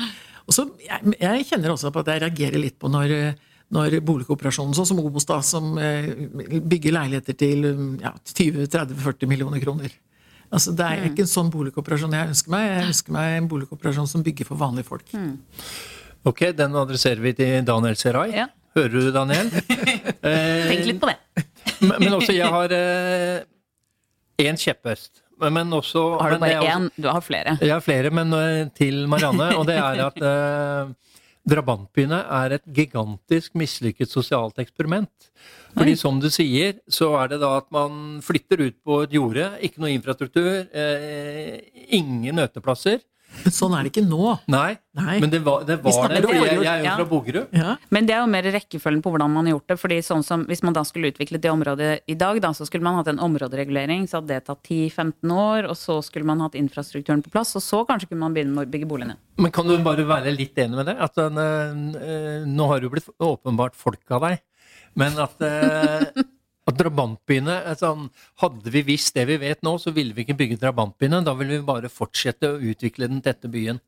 Og 0.46 0.56
så, 0.56 0.68
jeg, 0.84 1.16
jeg 1.22 1.50
kjenner 1.50 1.74
også 1.74 1.94
på 1.94 2.04
at 2.04 2.14
jeg 2.14 2.26
reagerer 2.26 2.62
litt 2.62 2.78
på 2.82 2.92
når, 2.92 3.14
når 3.76 4.00
boligkooperasjonen, 4.06 4.76
sånn 4.78 4.90
som 4.92 5.00
Obos, 5.04 5.28
da, 5.30 5.40
som 5.46 5.78
eh, 5.82 6.12
bygger 6.60 7.00
leiligheter 7.00 7.40
til 7.40 7.70
ja, 8.04 8.12
20-30-40 8.36 9.32
millioner 9.32 9.64
kroner. 9.64 9.96
Altså, 10.56 10.72
det 10.78 10.86
er 10.88 11.08
ikke 11.10 11.26
en 11.26 11.32
sånn 11.32 11.50
boligkooperasjon 11.54 12.14
jeg 12.16 12.32
ønsker 12.32 12.54
meg. 12.56 12.68
Jeg 12.72 12.88
ønsker 12.92 13.16
meg 13.16 13.38
en 13.42 13.50
boligkooperasjon 13.52 14.08
som 14.08 14.24
bygger 14.26 14.48
for 14.48 14.60
vanlige 14.62 14.88
folk. 14.88 15.12
Ok, 16.26 16.46
den 16.58 16.78
adresserer 16.80 17.22
vi 17.22 17.36
til 17.38 17.66
Daniel 17.68 17.98
Serai. 18.00 18.30
Ja. 18.34 18.48
Hører 18.76 18.96
du, 18.96 19.12
Daniel? 19.16 19.52
Eh, 20.26 20.66
Tenk 20.72 20.88
litt 20.88 20.98
på 20.98 21.06
det. 21.12 21.44
men, 21.86 22.00
men 22.02 22.14
også, 22.18 22.34
jeg 22.34 22.48
har 22.50 22.72
én 24.42 24.58
kjepphest. 24.58 25.22
Men, 25.42 25.54
men 25.54 25.74
også 25.76 26.04
Har 26.22 26.32
du 26.34 26.38
men 26.40 26.46
bare 26.46 26.72
én? 26.72 26.88
Du 26.96 27.08
har 27.12 27.22
flere. 27.24 27.58
Jeg 27.62 27.74
har 27.74 27.84
flere, 27.84 28.12
men 28.14 28.32
eh, 28.34 28.68
til 28.78 29.04
Marianne. 29.12 29.52
Og 29.60 29.68
det 29.68 29.76
er 29.78 30.02
at 30.08 30.20
eh, 30.24 30.94
drabantbyene 31.52 32.22
er 32.40 32.58
et 32.58 32.66
gigantisk 32.78 33.56
mislykket 33.60 34.12
sosialt 34.12 34.60
eksperiment. 34.64 35.30
Fordi 35.76 35.96
som 36.00 36.20
du 36.24 36.30
sier, 36.32 36.78
så 36.88 37.12
er 37.22 37.34
det 37.34 37.42
da 37.44 37.58
at 37.58 37.68
man 37.76 38.22
flytter 38.24 38.64
ut 38.70 38.78
på 38.86 39.02
et 39.04 39.12
jorde, 39.18 39.50
ikke 39.62 39.82
noe 39.84 39.92
infrastruktur, 39.96 40.68
eh, 40.72 41.60
ingen 41.92 42.36
møteplasser. 42.40 43.04
Sånn 43.52 43.74
er 43.76 43.84
det 43.84 43.90
ikke 43.92 44.06
nå. 44.08 44.30
Nei, 44.48 44.78
Nei. 44.96 45.18
men 45.20 45.30
det 45.30 45.42
var 45.44 45.66
det. 45.68 45.76
Var 45.84 46.08
det 46.14 46.22
jeg, 46.24 46.36
jeg 46.40 46.66
er 46.72 46.78
jo 46.80 46.86
Ja. 46.86 46.96
fra 46.96 47.06
Bogerud. 47.10 47.48
Ja. 47.52 47.76
Men 47.92 48.06
det 48.08 48.16
er 48.16 48.22
jo 48.24 48.30
mer 48.32 48.44
rekkefølgen 48.48 49.02
på 49.04 49.12
hvordan 49.12 49.34
man 49.34 49.46
har 49.46 49.58
gjort 49.58 49.68
det. 49.68 49.78
fordi 49.82 49.98
sånn 50.06 50.24
som 50.24 50.46
Hvis 50.46 50.64
man 50.64 50.74
da 50.74 50.84
skulle 50.84 51.12
utviklet 51.12 51.42
det 51.42 51.52
området 51.52 52.00
i 52.08 52.14
dag, 52.16 52.40
da, 52.40 52.50
så 52.54 52.66
skulle 52.66 52.84
man 52.84 52.96
hatt 52.96 53.08
en 53.12 53.20
områderegulering. 53.20 54.08
Så 54.08 54.22
hadde 54.22 54.28
det 54.28 54.46
tatt 54.46 54.64
10-15 54.64 55.32
år, 55.36 55.68
og 55.68 55.76
så 55.76 56.02
skulle 56.04 56.24
man 56.26 56.40
hatt 56.40 56.54
infrastrukturen 56.56 57.22
på 57.26 57.32
plass. 57.32 57.56
Og 57.56 57.62
så 57.62 57.86
kanskje 57.86 58.08
kunne 58.10 58.24
man 58.24 58.34
begynne 58.34 58.56
med 58.56 58.68
å 58.68 58.72
bygge 58.72 58.88
boligene. 58.88 59.18
Men 59.38 59.52
kan 59.52 59.68
du 59.68 59.76
bare 59.84 60.06
være 60.08 60.32
litt 60.36 60.56
enig 60.56 60.76
med 60.78 60.86
det? 60.86 60.98
At 60.98 61.16
den, 61.16 61.36
øh, 61.36 62.46
nå 62.48 62.68
har 62.68 62.80
jo 62.80 62.90
blitt 62.90 63.10
åpenbart 63.20 63.76
folk 63.76 64.00
av 64.12 64.22
deg, 64.30 64.40
men 64.96 65.18
at, 65.20 65.42
eh, 65.46 66.24
at 66.66 66.78
drabantbyene 66.80 67.60
er 67.72 67.76
sånn, 67.80 68.08
Hadde 68.42 68.72
vi 68.74 68.82
visst 68.88 69.14
det 69.16 69.28
vi 69.30 69.38
vet 69.42 69.62
nå, 69.64 69.76
så 69.80 69.94
ville 69.96 70.16
vi 70.16 70.24
ikke 70.26 70.38
bygge 70.40 70.58
drabantbyene. 70.64 71.24
Da 71.26 71.34
ville 71.38 71.60
vi 71.60 71.66
bare 71.68 71.92
fortsette 71.92 72.50
å 72.56 72.60
utvikle 72.62 73.08
den 73.12 73.22
tette 73.26 73.52
byen. 73.52 73.80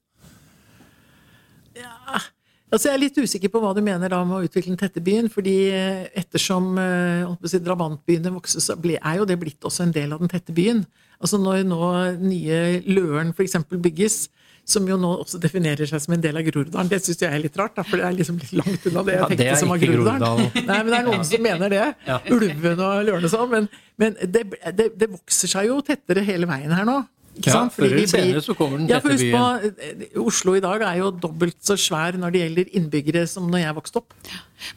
Ja. 1.78 2.20
Altså 2.67 2.89
jeg 2.89 2.98
er 2.98 3.00
litt 3.06 3.17
usikker 3.24 3.52
på 3.54 3.62
hva 3.63 3.70
du 3.76 3.80
mener 3.86 4.12
da 4.12 4.17
med 4.28 4.41
å 4.41 4.43
utvikle 4.48 4.74
den 4.74 4.80
tette 4.82 5.00
byen. 5.04 5.30
fordi 5.32 5.56
eh, 5.72 6.08
ettersom 6.20 6.74
eh, 6.82 7.30
si, 7.48 7.62
drabantbyene 7.63 8.34
vokser, 8.36 8.60
så 8.63 8.76
ble- 8.76 9.00
er 9.00 9.22
jo 9.22 9.28
det 9.30 9.38
blitt 9.39 9.63
også 9.63 9.86
en 9.86 9.93
del 9.96 10.12
av 10.12 10.20
den 10.20 10.32
tette 10.32 10.52
byen. 10.56 10.82
Altså 11.22 11.39
Når 11.39 11.63
nå 11.70 11.80
nye 12.20 12.58
Løren 12.91 13.32
f.eks. 13.32 13.56
bygges, 13.72 14.28
som 14.67 14.88
jo 14.89 14.97
nå 14.99 15.10
også 15.23 15.39
definerer 15.39 15.88
seg 15.88 16.01
som 16.03 16.13
en 16.17 16.23
del 16.23 16.38
av 16.39 16.43
Groruddalen, 16.43 16.89
det 16.91 16.99
syns 17.06 17.21
jeg 17.23 17.32
er 17.32 17.39
litt 17.39 17.56
rart, 17.60 17.77
da, 17.77 17.86
for 17.88 18.01
det 18.01 18.08
er 18.10 18.15
liksom 18.17 18.39
litt 18.41 18.51
langt 18.60 18.88
unna 18.89 19.03
det 19.08 19.13
jeg 19.15 19.21
Ja, 19.21 19.27
tenkte 19.32 19.45
det 19.47 19.60
som 19.62 19.71
var 19.71 19.80
Groruddalen. 19.84 20.49
Nei, 20.58 20.80
men 20.82 20.89
det 20.91 20.97
er 20.97 21.06
noen 21.08 21.27
som 21.30 21.45
mener 21.45 21.71
det. 21.71 21.84
Ja. 22.10 22.17
Ulven 22.36 22.82
og 22.84 22.97
Løren 23.08 23.27
og 23.30 23.32
sånn. 23.32 23.53
Men, 23.53 23.69
men 24.03 24.17
det, 24.23 24.43
det, 24.75 24.89
det 24.99 25.10
vokser 25.13 25.53
seg 25.56 25.69
jo 25.69 25.80
tettere 25.88 26.25
hele 26.27 26.49
veien 26.49 26.75
her 26.75 26.84
nå. 26.89 26.97
Ikke 27.38 27.53
Ja, 27.53 27.63
før 27.69 27.86
eller 27.86 28.08
senere 28.10 28.41
så 28.41 28.56
kommer 28.58 28.80
den 28.82 28.88
ja, 28.89 28.97
for 28.99 29.13
husk 29.13 29.27
på, 29.30 29.41
eh, 29.86 30.06
Oslo 30.19 30.56
i 30.58 30.62
dag 30.63 30.82
er 30.82 30.99
jo 31.03 31.12
dobbelt 31.13 31.60
så 31.63 31.75
svær 31.77 32.17
når 32.17 32.34
det 32.34 32.39
gjelder 32.41 32.71
innbyggere 32.80 33.27
som 33.30 33.45
når 33.51 33.62
jeg 33.62 33.75
vokste 33.77 34.01
opp. 34.01 34.15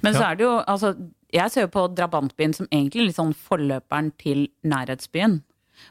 Men 0.04 0.12
så 0.18 0.26
er 0.28 0.36
det 0.36 0.44
jo 0.44 0.58
altså 0.68 0.94
Jeg 1.32 1.50
ser 1.54 1.64
jo 1.68 1.70
på 1.72 1.84
drabantbyen 1.94 2.52
som 2.56 2.66
egentlig 2.68 3.06
litt 3.08 3.16
sånn 3.16 3.32
forløperen 3.46 4.10
til 4.18 4.48
nærhetsbyen. 4.66 5.40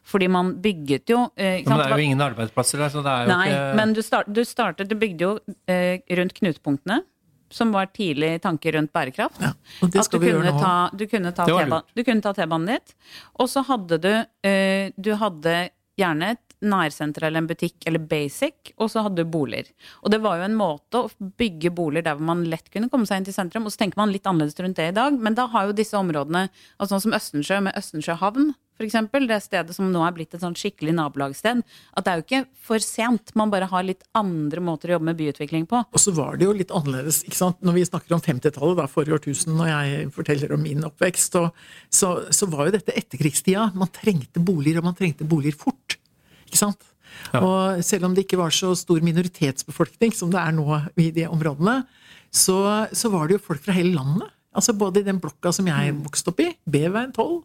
Fordi 0.07 0.27
man 0.31 0.55
bygget 0.63 1.11
jo 1.11 1.21
eh, 1.35 1.61
Men 1.65 1.79
det 1.81 1.85
er 1.87 1.95
jo 1.95 2.07
ingen 2.09 2.25
arbeidsplasser 2.25 2.81
der, 2.83 2.91
så 2.93 3.03
det 3.05 3.13
er 3.13 3.27
jo 3.27 3.31
Nei, 3.33 3.47
ikke 3.51 3.77
men 3.79 3.95
du, 3.95 4.01
start, 4.05 4.29
du 4.33 4.43
startet 4.47 4.89
Du 4.89 4.97
bygde 4.99 5.25
jo 5.25 5.31
eh, 5.69 6.01
rundt 6.19 6.35
knutepunktene. 6.39 7.01
Som 7.49 7.71
var 7.73 7.89
tidlig 7.89 8.35
tanke 8.43 8.69
rundt 8.75 8.91
bærekraft. 8.93 9.39
Ja, 9.41 9.55
og 9.81 9.89
det 9.89 10.03
skal 10.05 10.21
du 10.21 10.25
vi 10.27 10.29
gjøre 10.35 10.51
nå. 10.53 10.59
ta, 10.61 10.73
du 10.93 11.07
kunne 11.09 12.21
ta 12.21 12.33
T-banen 12.37 12.75
dit. 12.75 12.93
Og 13.41 13.49
så 13.49 13.63
hadde 13.65 13.97
du 14.03 14.11
eh, 14.45 14.93
Du 14.93 15.15
hadde 15.17 15.55
gjerne 15.99 16.35
et 16.35 16.45
nærsenter 16.59 17.23
eller 17.27 17.41
en 17.41 17.47
butikk 17.47 17.87
eller 17.87 18.03
basic, 18.03 18.73
og 18.77 18.89
så 18.91 19.03
hadde 19.05 19.23
du 19.23 19.31
boliger. 19.31 19.69
Og 20.03 20.11
det 20.13 20.19
var 20.23 20.39
jo 20.39 20.47
en 20.47 20.57
måte 20.59 21.03
å 21.05 21.29
bygge 21.39 21.71
boliger 21.75 22.09
der 22.09 22.17
hvor 22.19 22.29
man 22.31 22.45
lett 22.51 22.67
kunne 22.73 22.89
komme 22.91 23.07
seg 23.07 23.21
inn 23.21 23.29
til 23.29 23.35
sentrum. 23.35 23.67
Og 23.67 23.73
så 23.73 23.83
tenker 23.83 23.99
man 24.01 24.11
litt 24.13 24.27
annerledes 24.27 24.59
rundt 24.59 24.79
det 24.79 24.89
i 24.91 24.95
dag, 24.95 25.15
men 25.15 25.37
da 25.37 25.47
har 25.53 25.69
jo 25.69 25.77
disse 25.77 25.97
områdene, 25.99 26.47
altså 26.77 26.95
sånn 26.95 27.05
som 27.07 27.15
Østensjø 27.19 27.61
med 27.65 27.79
Østensjø 27.79 28.17
havn, 28.19 28.51
f.eks., 28.79 29.27
det 29.29 29.39
stedet 29.43 29.75
som 29.75 29.89
nå 29.91 30.01
er 30.05 30.15
blitt 30.15 30.33
et 30.33 30.43
sånn 30.43 30.55
skikkelig 30.57 30.95
nabolagssted, 30.97 31.61
at 31.61 32.05
det 32.05 32.11
er 32.11 32.19
jo 32.21 32.25
ikke 32.25 32.41
for 32.69 32.83
sent. 32.83 33.33
Man 33.39 33.51
bare 33.51 33.67
har 33.69 33.85
litt 33.85 34.05
andre 34.17 34.63
måter 34.63 34.91
å 34.91 34.97
jobbe 34.97 35.09
med 35.11 35.19
byutvikling 35.19 35.67
på. 35.69 35.81
Og 35.83 36.01
så 36.01 36.13
var 36.15 36.39
det 36.39 36.47
jo 36.47 36.55
litt 36.55 36.73
annerledes. 36.75 37.21
ikke 37.27 37.39
sant? 37.39 37.59
Når 37.65 37.77
vi 37.77 37.87
snakker 37.89 38.17
om 38.17 38.23
50-tallet, 38.23 38.79
da, 38.79 38.87
forrige 38.91 39.19
årtusen, 39.19 39.57
når 39.59 39.71
jeg 39.73 40.11
forteller 40.15 40.55
om 40.55 40.63
min 40.63 40.87
oppvekst, 40.87 41.39
og, 41.41 41.65
så, 41.91 42.13
så, 42.31 42.49
var 42.49 42.69
jo 42.69 42.77
dette 42.79 42.95
etterkrigstida. 42.97 43.69
Man 43.77 43.91
trengte 43.93 44.41
boliger, 44.41 44.81
og 44.81 44.89
man 44.89 44.97
trengte 44.97 45.27
boliger 45.27 45.59
fort. 45.59 45.99
Ikke 46.47 46.63
sant? 46.63 46.87
Ja. 47.33 47.41
Og 47.43 47.83
selv 47.85 48.07
om 48.07 48.15
det 48.15 48.25
ikke 48.25 48.39
var 48.39 48.53
så 48.55 48.71
stor 48.77 49.03
minoritetsbefolkning 49.03 50.13
som 50.15 50.31
det 50.33 50.39
er 50.41 50.55
nå 50.55 50.67
i 51.01 51.09
de 51.13 51.27
områdene, 51.29 51.81
så, 52.29 52.59
så 52.95 53.09
var 53.11 53.27
det 53.27 53.37
jo 53.37 53.47
folk 53.49 53.63
fra 53.65 53.75
hele 53.75 53.95
landet 53.97 54.29
Altså 54.59 54.75
Både 54.75 55.01
i 55.01 55.07
den 55.07 55.21
blokka 55.23 55.53
som 55.55 55.67
jeg 55.69 55.93
mm. 55.95 56.03
vokste 56.03 56.33
opp 56.33 56.41
i, 56.43 56.49
B-veien 56.67 57.13
12, 57.15 57.37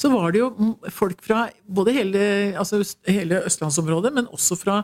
så 0.00 0.10
var 0.12 0.34
det 0.34 0.42
jo 0.42 0.50
folk 0.92 1.22
fra 1.24 1.46
både 1.64 1.94
hele, 1.96 2.22
altså 2.60 2.82
hele 3.08 3.42
østlandsområdet, 3.48 4.12
men 4.16 4.28
også 4.28 4.58
fra 4.60 4.80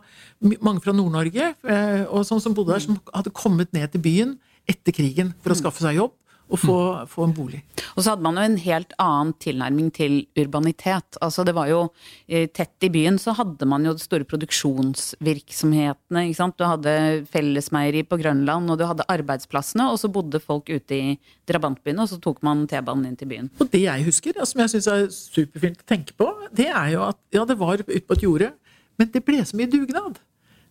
mange 0.65 0.81
fra 0.85 0.95
Nord-Norge, 0.97 1.53
eh, 1.69 2.05
og 2.07 2.25
sånn 2.29 2.41
som 2.43 2.57
bodde 2.57 2.73
der, 2.73 2.85
som 2.87 3.01
hadde 3.13 3.35
kommet 3.37 3.75
ned 3.77 3.93
til 3.93 4.05
byen 4.05 4.37
etter 4.67 4.95
krigen 4.97 5.35
for 5.43 5.53
å 5.53 5.59
mm. 5.59 5.63
skaffe 5.63 5.85
seg 5.85 6.01
jobb 6.01 6.17
å 6.47 6.59
få, 6.61 6.77
få, 7.11 7.25
en 7.27 7.35
bolig. 7.35 7.61
Og 7.97 8.03
så 8.03 8.13
hadde 8.13 8.25
man 8.27 8.39
jo 8.39 8.45
en 8.47 8.59
helt 8.63 8.93
annen 9.03 9.33
tilnærming 9.43 9.89
til 9.95 10.19
urbanitet. 10.39 11.19
Altså 11.25 11.45
det 11.47 11.55
var 11.57 11.71
jo 11.71 11.81
eh, 12.29 12.47
Tett 12.57 12.87
i 12.87 12.91
byen 12.93 13.19
så 13.21 13.35
hadde 13.37 13.67
man 13.69 13.85
jo 13.87 13.95
de 13.97 14.03
store 14.05 14.27
produksjonsvirksomhetene. 14.29 16.23
ikke 16.29 16.39
sant? 16.39 16.59
Du 16.59 16.67
hadde 16.67 16.93
fellesmeieri 17.33 18.05
på 18.07 18.19
Grønland, 18.21 18.71
og 18.71 18.79
du 18.79 18.87
hadde 18.87 19.09
arbeidsplassene, 19.13 19.89
og 19.91 19.99
så 20.01 20.11
bodde 20.13 20.43
folk 20.43 20.71
ute 20.71 20.95
i 20.95 21.17
drabantbyene, 21.51 22.05
og 22.05 22.13
så 22.13 22.21
tok 22.23 22.39
man 22.47 22.67
T-banen 22.71 23.11
inn 23.11 23.19
til 23.19 23.31
byen. 23.33 23.51
Og 23.59 23.73
det 23.73 23.83
jeg 23.85 24.07
husker, 24.07 24.39
som 24.47 24.63
jeg 24.63 24.77
syns 24.77 24.91
er 24.93 25.11
superfint 25.15 25.83
å 25.83 25.91
tenke 25.91 26.17
på, 26.19 26.31
det 26.55 26.71
er 26.71 26.95
jo 26.95 27.05
at 27.09 27.21
ja, 27.35 27.45
det 27.49 27.59
var 27.59 27.83
ute 27.83 28.07
på 28.07 28.17
et 28.17 28.25
jorde, 28.25 28.53
men 28.97 29.13
det 29.13 29.27
ble 29.27 29.43
så 29.45 29.59
mye 29.59 29.71
dugnad 29.71 30.23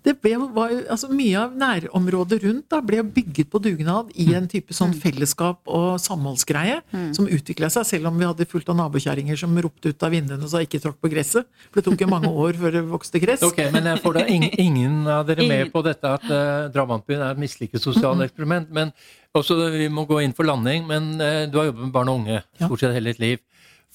det 0.05 0.13
ble, 0.21 0.35
var, 0.53 0.73
altså 0.91 1.09
Mye 1.09 1.39
av 1.39 1.55
nærområdet 1.57 2.37
rundt 2.43 2.67
da, 2.69 2.81
ble 2.85 3.01
bygget 3.15 3.49
på 3.49 3.61
dugnad 3.63 4.11
i 4.21 4.27
en 4.37 4.45
type 4.51 4.75
sånn 4.75 4.93
mm. 4.93 4.99
fellesskap 5.01 5.71
og 5.71 5.97
samholdsgreie 6.03 6.81
mm. 6.91 7.09
som 7.17 7.29
utvikla 7.31 7.71
seg, 7.73 7.87
selv 7.89 8.11
om 8.11 8.19
vi 8.19 8.27
hadde 8.27 8.47
fullt 8.49 8.69
av 8.69 8.77
nabokjerringer 8.83 9.39
som 9.39 9.55
ropte 9.65 9.89
ut 9.89 10.05
av 10.05 10.13
vinduene 10.13 10.45
og 10.45 10.51
sa 10.51 10.61
'ikke 10.61 10.81
tråkk 10.83 10.99
på 11.01 11.11
gresset'. 11.15 11.49
For 11.71 11.81
det 11.81 11.85
tok 11.89 12.05
jo 12.05 12.11
mange 12.11 12.29
år 12.29 12.61
før 12.61 12.77
det 12.77 12.85
vokste 12.91 13.21
gress. 13.23 13.43
Ok, 13.47 13.63
Men 13.73 13.89
jeg 13.89 14.03
får 14.05 14.19
da 14.19 14.25
ingen, 14.27 14.53
ingen 14.67 15.07
av 15.07 15.25
dere 15.25 15.47
med 15.49 15.73
på 15.73 15.81
dette 15.85 16.05
at 16.05 16.29
uh, 16.29 16.69
Drabantbyen 16.69 17.25
er 17.25 17.33
et 17.33 17.41
mislykket 17.41 17.81
sosialt 17.81 18.21
eksperiment. 18.21 18.69
men 18.69 18.93
også, 19.33 19.71
Vi 19.73 19.89
må 19.89 20.05
gå 20.05 20.21
inn 20.21 20.33
for 20.33 20.45
landing, 20.45 20.85
men 20.87 21.15
uh, 21.17 21.49
du 21.49 21.57
har 21.57 21.71
jobbet 21.71 21.81
med 21.89 21.93
barn 21.93 22.09
og 22.09 22.21
unge 22.21 22.43
stort 22.61 22.79
sett 22.79 22.93
hele 22.93 23.09
ditt 23.11 23.19
liv. 23.19 23.39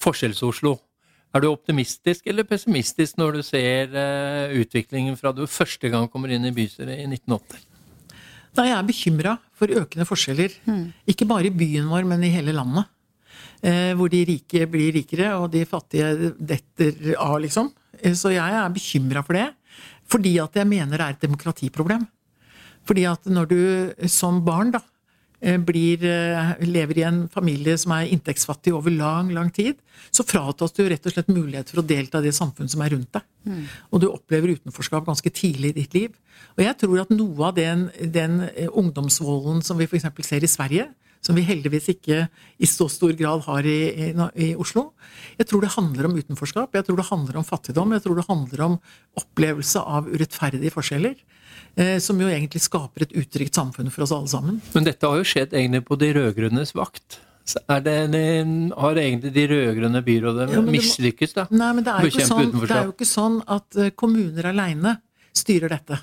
Forskjells-Oslo. 0.01 0.75
Er 1.31 1.43
du 1.43 1.47
optimistisk 1.47 2.25
eller 2.27 2.47
pessimistisk 2.47 3.19
når 3.19 3.37
du 3.37 3.41
ser 3.47 3.93
uh, 3.95 4.51
utviklingen 4.59 5.15
fra 5.19 5.31
du 5.35 5.45
første 5.47 5.91
gang 5.91 6.09
kommer 6.11 6.33
inn 6.33 6.47
i 6.47 6.55
bystyret 6.55 6.99
i 6.99 7.07
1980? 7.07 7.67
Nei, 8.57 8.65
jeg 8.67 8.75
er 8.75 8.87
bekymra 8.87 9.35
for 9.55 9.71
økende 9.79 10.07
forskjeller. 10.07 10.57
Mm. 10.67 10.87
Ikke 11.13 11.27
bare 11.29 11.47
i 11.47 11.55
byen 11.55 11.87
vår, 11.87 12.03
men 12.09 12.25
i 12.27 12.33
hele 12.33 12.51
landet. 12.55 12.89
Eh, 13.61 13.93
hvor 13.95 14.09
de 14.11 14.23
rike 14.25 14.65
blir 14.69 14.91
rikere, 14.95 15.29
og 15.37 15.51
de 15.53 15.61
fattige 15.69 16.33
detter 16.35 17.13
av, 17.13 17.37
liksom. 17.43 17.69
Eh, 18.01 18.15
så 18.17 18.33
jeg 18.33 18.57
er 18.57 18.73
bekymra 18.73 19.23
for 19.23 19.37
det. 19.37 19.47
Fordi 20.11 20.33
at 20.43 20.57
jeg 20.59 20.67
mener 20.67 20.97
det 20.97 21.05
er 21.05 21.15
et 21.15 21.23
demokratiproblem. 21.23 22.03
Fordi 22.89 23.05
at 23.07 23.29
når 23.29 23.47
du 23.47 23.61
som 24.09 24.41
barn 24.43 24.73
da, 24.73 24.81
blir, 25.41 26.03
eh, 26.05 26.53
lever 26.61 26.99
i 26.99 27.03
en 27.07 27.27
familie 27.27 27.77
som 27.77 27.91
er 27.95 28.11
inntektsfattig 28.13 28.73
over 28.77 28.93
lang, 28.93 29.31
lang 29.33 29.49
tid, 29.49 29.75
så 30.11 30.23
fratas 30.23 30.73
du 30.77 30.83
rett 30.87 31.05
og 31.05 31.13
slett 31.15 31.31
mulighet 31.33 31.69
for 31.69 31.81
å 31.81 31.87
delta 31.87 32.19
i 32.19 32.27
det 32.27 32.35
samfunnet 32.37 32.69
som 32.69 32.81
er 32.81 32.93
rundt 32.93 33.11
deg. 33.11 33.25
Mm. 33.45 33.65
Og 33.91 34.01
du 34.01 34.07
opplever 34.11 34.53
utenforskap 34.53 35.05
ganske 35.05 35.33
tidlig 35.33 35.73
i 35.73 35.79
ditt 35.81 35.93
liv. 35.97 36.11
Og 36.57 36.65
jeg 36.65 36.77
tror 36.77 37.01
at 37.01 37.09
noe 37.09 37.47
av 37.47 37.55
den, 37.55 37.89
den 37.97 38.41
eh, 38.55 38.69
ungdomsvolden 38.69 39.63
som 39.65 39.77
vi 39.77 39.89
f.eks. 39.89 40.05
ser 40.21 40.45
i 40.45 40.51
Sverige, 40.51 40.89
som 41.21 41.37
vi 41.37 41.45
heldigvis 41.45 41.89
ikke 41.93 42.23
i 42.61 42.69
så 42.69 42.87
stor 42.89 43.13
grad 43.17 43.43
har 43.45 43.65
i, 43.65 43.79
i, 43.89 44.07
i, 44.41 44.47
Oslo. 44.57 44.91
Jeg 45.37 45.49
tror 45.49 45.61
det 45.61 45.75
handler 45.75 46.09
om 46.09 46.17
utenforskap, 46.17 46.73
jeg 46.73 46.87
tror 46.87 46.97
det 46.97 47.09
handler 47.09 47.37
om 47.37 47.45
fattigdom, 47.45 47.93
jeg 47.93 48.05
tror 48.05 48.17
det 48.17 48.29
handler 48.29 48.63
om 48.65 48.79
opplevelse 49.21 49.81
av 49.81 50.09
urettferdige 50.09 50.73
forskjeller. 50.73 51.17
Eh, 51.75 51.97
som 52.03 52.19
jo 52.19 52.27
egentlig 52.27 52.61
skaper 52.65 53.05
et 53.05 53.13
utrygt 53.15 53.55
samfunn 53.55 53.91
for 53.93 54.03
oss 54.03 54.11
alle 54.15 54.27
sammen. 54.27 54.61
Men 54.75 54.87
dette 54.87 55.07
har 55.07 55.19
jo 55.19 55.27
skjedd 55.27 55.53
egentlig 55.55 55.85
på 55.87 55.97
de 55.99 56.09
rød-grønnes 56.17 56.73
vakt. 56.75 57.21
Det, 57.51 57.93
har 58.77 58.99
egentlig 59.01 59.31
de 59.35 59.45
rød-grønne 59.49 60.01
byrådene 60.05 60.55
ja, 60.55 60.61
mislykkes 60.61 61.33
da? 61.35 61.47
Nei, 61.49 61.71
men 61.77 61.87
det 61.87 61.95
er, 61.95 62.27
sånn, 62.27 62.51
det 62.59 62.75
er, 62.75 62.85
jo 62.89 62.93
ikke 62.93 63.07
sånn, 63.07 63.39
at 63.49 63.79
eh, 63.79 63.93
kommuner 63.97 64.51
aleine 64.51 64.97
styrer 65.35 65.71
dette. 65.71 65.97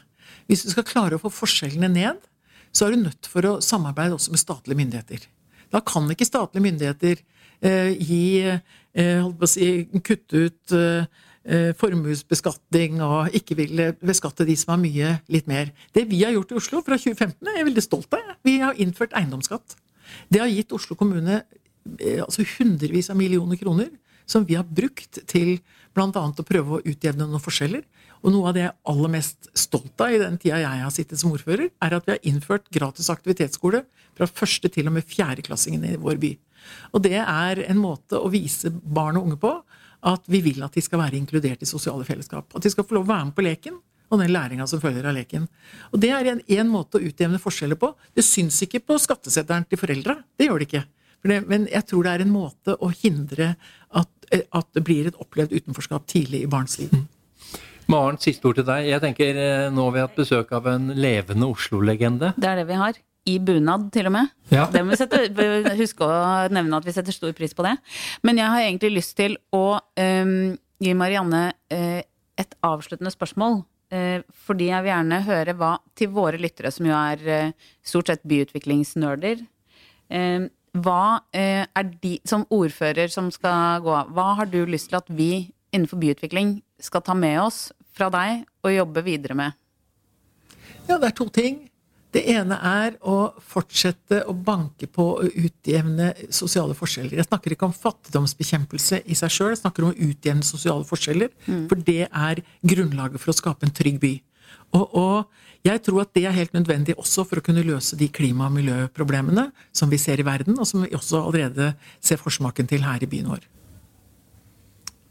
Hvis 0.49 0.65
du 0.65 0.73
skal 0.73 0.89
klare 0.89 1.17
å 1.17 1.23
få 1.23 1.31
forskjellene 1.33 1.93
ned, 1.93 2.25
så 2.73 2.89
er 2.89 2.97
du 2.97 3.05
nødt 3.05 3.29
for 3.29 3.45
å 3.49 3.55
samarbeide 3.65 4.17
også 4.17 4.33
med 4.33 4.43
statlige 4.43 4.81
myndigheter. 4.81 5.29
Da 5.73 5.85
kan 5.85 6.09
ikke 6.11 6.27
statlige 6.29 6.65
myndigheter 6.65 7.21
eh, 7.61 7.93
gi 7.93 8.25
eh, 8.49 9.31
si, 9.53 9.73
kutte 10.01 10.49
ut 10.49 10.77
Eh, 10.77 11.25
formuesbeskatning 11.81 12.99
og 13.01 13.35
ikke 13.37 13.57
vil 13.57 13.81
beskatte 14.05 14.45
de 14.45 14.57
som 14.59 14.75
har 14.75 14.81
mye 14.83 15.15
litt 15.33 15.47
mer. 15.49 15.71
Det 15.97 16.05
vi 16.11 16.21
har 16.21 16.35
gjort 16.35 16.53
i 16.53 16.59
Oslo 16.61 16.83
fra 16.85 16.99
2015, 17.01 17.41
er 17.55 17.65
veldig 17.65 17.85
stolt 17.85 18.13
av. 18.19 18.35
Vi 18.45 18.59
har 18.61 18.77
innført 18.77 19.17
eiendomsskatt. 19.17 19.79
Det 20.29 20.43
har 20.43 20.51
gitt 20.53 20.75
Oslo 20.77 20.97
kommune 20.99 21.41
eh, 21.41 22.21
altså 22.25 22.45
hundrevis 22.57 23.11
av 23.13 23.19
millioner 23.21 23.61
kroner 23.61 23.91
som 24.29 24.45
vi 24.45 24.59
har 24.59 24.67
brukt 24.67 25.23
til 25.31 25.57
bl.a. 25.97 26.11
å 26.13 26.47
prøve 26.47 26.77
å 26.77 26.83
utjevne 26.85 27.27
noen 27.27 27.43
forskjeller. 27.43 27.87
Og 28.21 28.35
noe 28.35 28.51
av 28.51 28.57
det 28.57 28.65
jeg 28.65 28.73
er 28.73 28.91
aller 28.93 29.13
mest 29.15 29.49
stolt 29.57 30.03
av 30.05 30.13
i 30.13 30.21
den 30.21 30.37
tida 30.43 30.59
jeg 30.61 30.83
har 30.83 30.93
sittet 30.95 31.21
som 31.21 31.33
ordfører, 31.33 31.71
er 31.71 31.97
at 31.97 32.07
vi 32.07 32.17
har 32.17 32.29
innført 32.29 32.69
gratis 32.75 33.09
aktivitetsskole 33.15 33.85
fra 34.19 34.29
første 34.29 34.71
til 34.75 34.91
og 34.91 34.99
med 34.99 35.07
fjerdeklassingene 35.09 35.95
i 35.95 36.01
vår 36.03 36.21
by. 36.21 36.33
Og 36.93 37.05
det 37.07 37.21
er 37.23 37.63
en 37.69 37.81
måte 37.81 38.19
å 38.19 38.31
vise 38.33 38.73
barn 38.75 39.17
og 39.21 39.31
unge 39.31 39.41
på 39.41 39.53
at 40.07 40.31
vi 40.31 40.41
vil 40.45 40.63
at 40.63 40.75
de 40.75 40.83
skal 40.85 41.01
være 41.03 41.19
inkludert 41.19 41.63
i 41.63 41.69
sosiale 41.69 42.07
fellesskap. 42.07 42.55
At 42.55 42.65
de 42.65 42.71
skal 42.73 42.87
få 42.87 42.99
lov 42.99 43.09
å 43.09 43.13
være 43.13 43.29
med 43.31 43.37
på 43.37 43.47
leken 43.47 43.79
og 44.09 44.23
den 44.23 44.33
læringa 44.33 44.67
som 44.69 44.81
følger 44.81 45.09
av 45.09 45.17
leken. 45.17 45.49
Og 45.93 46.01
Det 46.01 46.13
er 46.15 46.31
en, 46.33 46.41
en, 46.41 46.71
måte 46.73 46.99
å 46.99 47.05
utjevne 47.05 47.41
forskjeller 47.43 47.79
på. 47.81 47.93
Det 48.17 48.25
syns 48.25 48.63
ikke 48.65 48.81
på 48.81 48.97
skatteseddelen 49.03 49.67
til 49.69 49.81
foreldra. 49.81 50.17
Det 50.39 50.49
gjør 50.49 50.63
det 50.63 50.69
ikke. 50.71 50.85
Det, 51.29 51.41
men 51.51 51.67
jeg 51.69 51.85
tror 51.91 52.07
det 52.07 52.15
er 52.15 52.25
en 52.25 52.33
måte 52.33 52.77
å 52.79 52.89
hindre 52.95 53.51
at, 53.91 54.11
at 54.33 54.69
det 54.73 54.85
blir 54.87 55.11
et 55.11 55.19
opplevd 55.19 55.53
utenforskap 55.53 56.07
tidlig 56.09 56.45
i 56.47 56.51
barns 56.51 56.79
liv. 56.81 56.95
Maren, 57.93 58.21
siste 58.21 58.49
ord 58.49 58.61
til 58.61 58.69
deg. 58.69 58.87
Jeg 58.89 59.01
tenker 59.01 59.39
eh, 59.41 59.67
Nå 59.73 59.87
har 59.89 59.95
vi 59.95 60.05
hatt 60.05 60.17
besøk 60.17 60.51
av 60.57 60.69
en 60.69 60.91
levende 60.93 61.49
Oslo-legende. 61.49 62.35
Det 62.37 62.49
er 62.49 62.61
det 62.61 62.67
vi 62.69 62.81
har 62.81 62.97
i 63.29 63.37
bunad, 63.43 63.89
til 63.95 64.09
og 64.09 64.15
med. 64.15 64.31
Ja. 64.53 64.67
Det 64.73 64.83
må 64.85 64.95
vi 64.95 65.01
sette, 65.01 65.21
huske 65.79 66.07
å 66.07 66.49
nevne 66.53 66.79
at 66.79 66.87
vi 66.87 66.95
setter 66.97 67.15
stor 67.15 67.35
pris 67.37 67.55
på 67.57 67.67
det. 67.67 67.75
Men 68.27 68.41
jeg 68.41 68.53
har 68.53 68.65
egentlig 68.65 68.95
lyst 68.97 69.17
til 69.19 69.37
å 69.55 69.79
um, 69.79 70.55
gi 70.81 70.95
Marianne 70.97 71.43
uh, 71.53 72.01
et 72.39 72.57
avsluttende 72.65 73.13
spørsmål. 73.15 73.61
Uh, 73.93 74.21
fordi 74.47 74.71
jeg 74.71 74.85
vil 74.85 74.93
gjerne 74.93 75.21
høre 75.29 75.57
hva 75.59 75.75
til 75.99 76.13
våre 76.17 76.41
lyttere, 76.41 76.73
som 76.75 76.89
jo 76.89 76.97
er 76.97 77.25
uh, 77.29 77.69
stort 77.85 78.13
sett 78.13 78.27
byutviklingsnerder 78.29 79.47
Hva 80.79 81.03
er 81.37 81.89
de, 82.01 82.15
som 82.29 82.47
ordfører 82.55 83.11
som 83.13 83.31
skal 83.35 83.83
gå 83.85 83.93
av, 83.93 84.13
hva 84.15 84.29
har 84.39 84.49
du 84.49 84.63
lyst 84.69 84.89
til 84.93 85.01
at 85.01 85.09
vi 85.13 85.49
innenfor 85.75 86.01
byutvikling 86.01 86.59
skal 86.81 87.03
ta 87.05 87.17
med 87.17 87.41
oss 87.43 87.59
fra 87.97 88.09
deg 88.13 88.45
og 88.65 88.73
jobbe 88.73 89.03
videre 89.05 89.37
med? 89.37 89.57
Ja, 90.89 90.97
det 90.97 91.11
er 91.11 91.17
to 91.17 91.27
ting. 91.29 91.67
Det 92.15 92.23
ene 92.33 92.57
er 92.65 92.95
å 93.05 93.35
fortsette 93.45 94.23
å 94.31 94.33
banke 94.33 94.87
på 94.89 95.05
og 95.19 95.35
utjevne 95.37 96.15
sosiale 96.33 96.77
forskjeller. 96.77 97.19
Jeg 97.21 97.29
snakker 97.29 97.53
ikke 97.53 97.69
om 97.69 97.75
fattigdomsbekjempelse 97.77 99.03
i 99.05 99.17
seg 99.19 99.35
sjøl, 99.35 99.53
jeg 99.53 99.61
snakker 99.61 99.85
om 99.85 99.93
å 99.93 100.09
utjevne 100.09 100.47
sosiale 100.47 100.89
forskjeller. 100.89 101.35
Mm. 101.45 101.67
For 101.69 101.85
det 101.85 102.07
er 102.09 102.41
grunnlaget 102.65 103.21
for 103.21 103.35
å 103.35 103.37
skape 103.37 103.69
en 103.69 103.77
trygg 103.77 104.01
by. 104.01 104.15
Og, 104.77 104.97
og, 104.97 105.45
jeg 105.67 105.83
tror 105.85 106.05
at 106.05 106.13
det 106.17 106.23
er 106.29 106.37
helt 106.37 106.55
nødvendig 106.55 106.95
også 106.97 107.25
for 107.29 107.41
å 107.41 107.45
kunne 107.45 107.65
løse 107.67 107.97
de 107.99 108.07
klima- 108.15 108.47
og 108.47 108.55
miljøproblemene 108.57 109.49
som 109.75 109.91
vi 109.93 109.99
ser 110.01 110.21
i 110.23 110.25
verden, 110.25 110.57
og 110.57 110.69
som 110.71 110.85
vi 110.85 110.93
også 110.97 111.21
allerede 111.27 111.73
ser 112.01 112.21
forsmaken 112.21 112.71
til 112.71 112.87
her 112.87 113.03
i 113.05 113.09
byen 113.11 113.33
vår. 113.35 113.45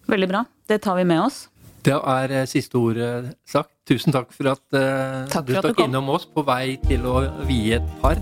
Veldig 0.07 0.29
bra. 0.31 0.45
Det 0.71 0.79
tar 0.81 0.97
vi 0.97 1.05
med 1.05 1.25
oss. 1.25 1.43
Det 1.85 1.93
er 1.93 2.33
eh, 2.33 2.47
siste 2.49 2.79
ordet 2.79 3.35
sagt. 3.45 3.76
Tusen 3.87 4.11
takk 4.11 4.33
for 4.35 4.51
at 4.51 4.63
uh, 4.75 5.27
takk 5.31 5.47
du 5.47 5.53
stakk 5.55 5.79
innom 5.85 6.09
oss 6.11 6.25
på 6.27 6.43
vei 6.47 6.75
til 6.83 7.05
å 7.07 7.21
vie 7.47 7.77
et 7.77 7.93
par. 8.01 8.19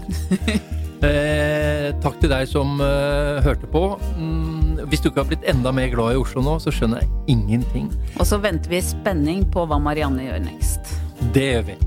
eh, 1.07 1.89
takk 2.03 2.19
til 2.21 2.29
deg 2.29 2.45
som 2.51 2.77
uh, 2.83 3.41
hørte 3.45 3.69
på. 3.73 3.81
Mm, 4.19 4.85
hvis 4.91 5.01
du 5.01 5.09
ikke 5.09 5.23
har 5.23 5.31
blitt 5.31 5.47
enda 5.49 5.73
mer 5.73 5.89
glad 5.93 6.13
i 6.13 6.21
Oslo 6.21 6.45
nå, 6.45 6.59
så 6.61 6.73
skjønner 6.73 7.01
jeg 7.01 7.37
ingenting. 7.37 7.89
Og 8.19 8.29
så 8.29 8.37
venter 8.43 8.69
vi 8.69 8.77
i 8.77 8.85
spenning 8.85 9.41
på 9.49 9.65
hva 9.65 9.81
Marianne 9.81 10.27
gjør 10.27 10.45
next. 10.45 10.93
Det 11.33 11.49
gjør 11.49 11.67
vi. 11.71 11.79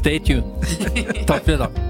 Stay 0.00 0.18
tuned. 0.18 0.50
Takk 1.30 1.46
for 1.46 1.54
i 1.54 1.60
dag. 1.62 1.80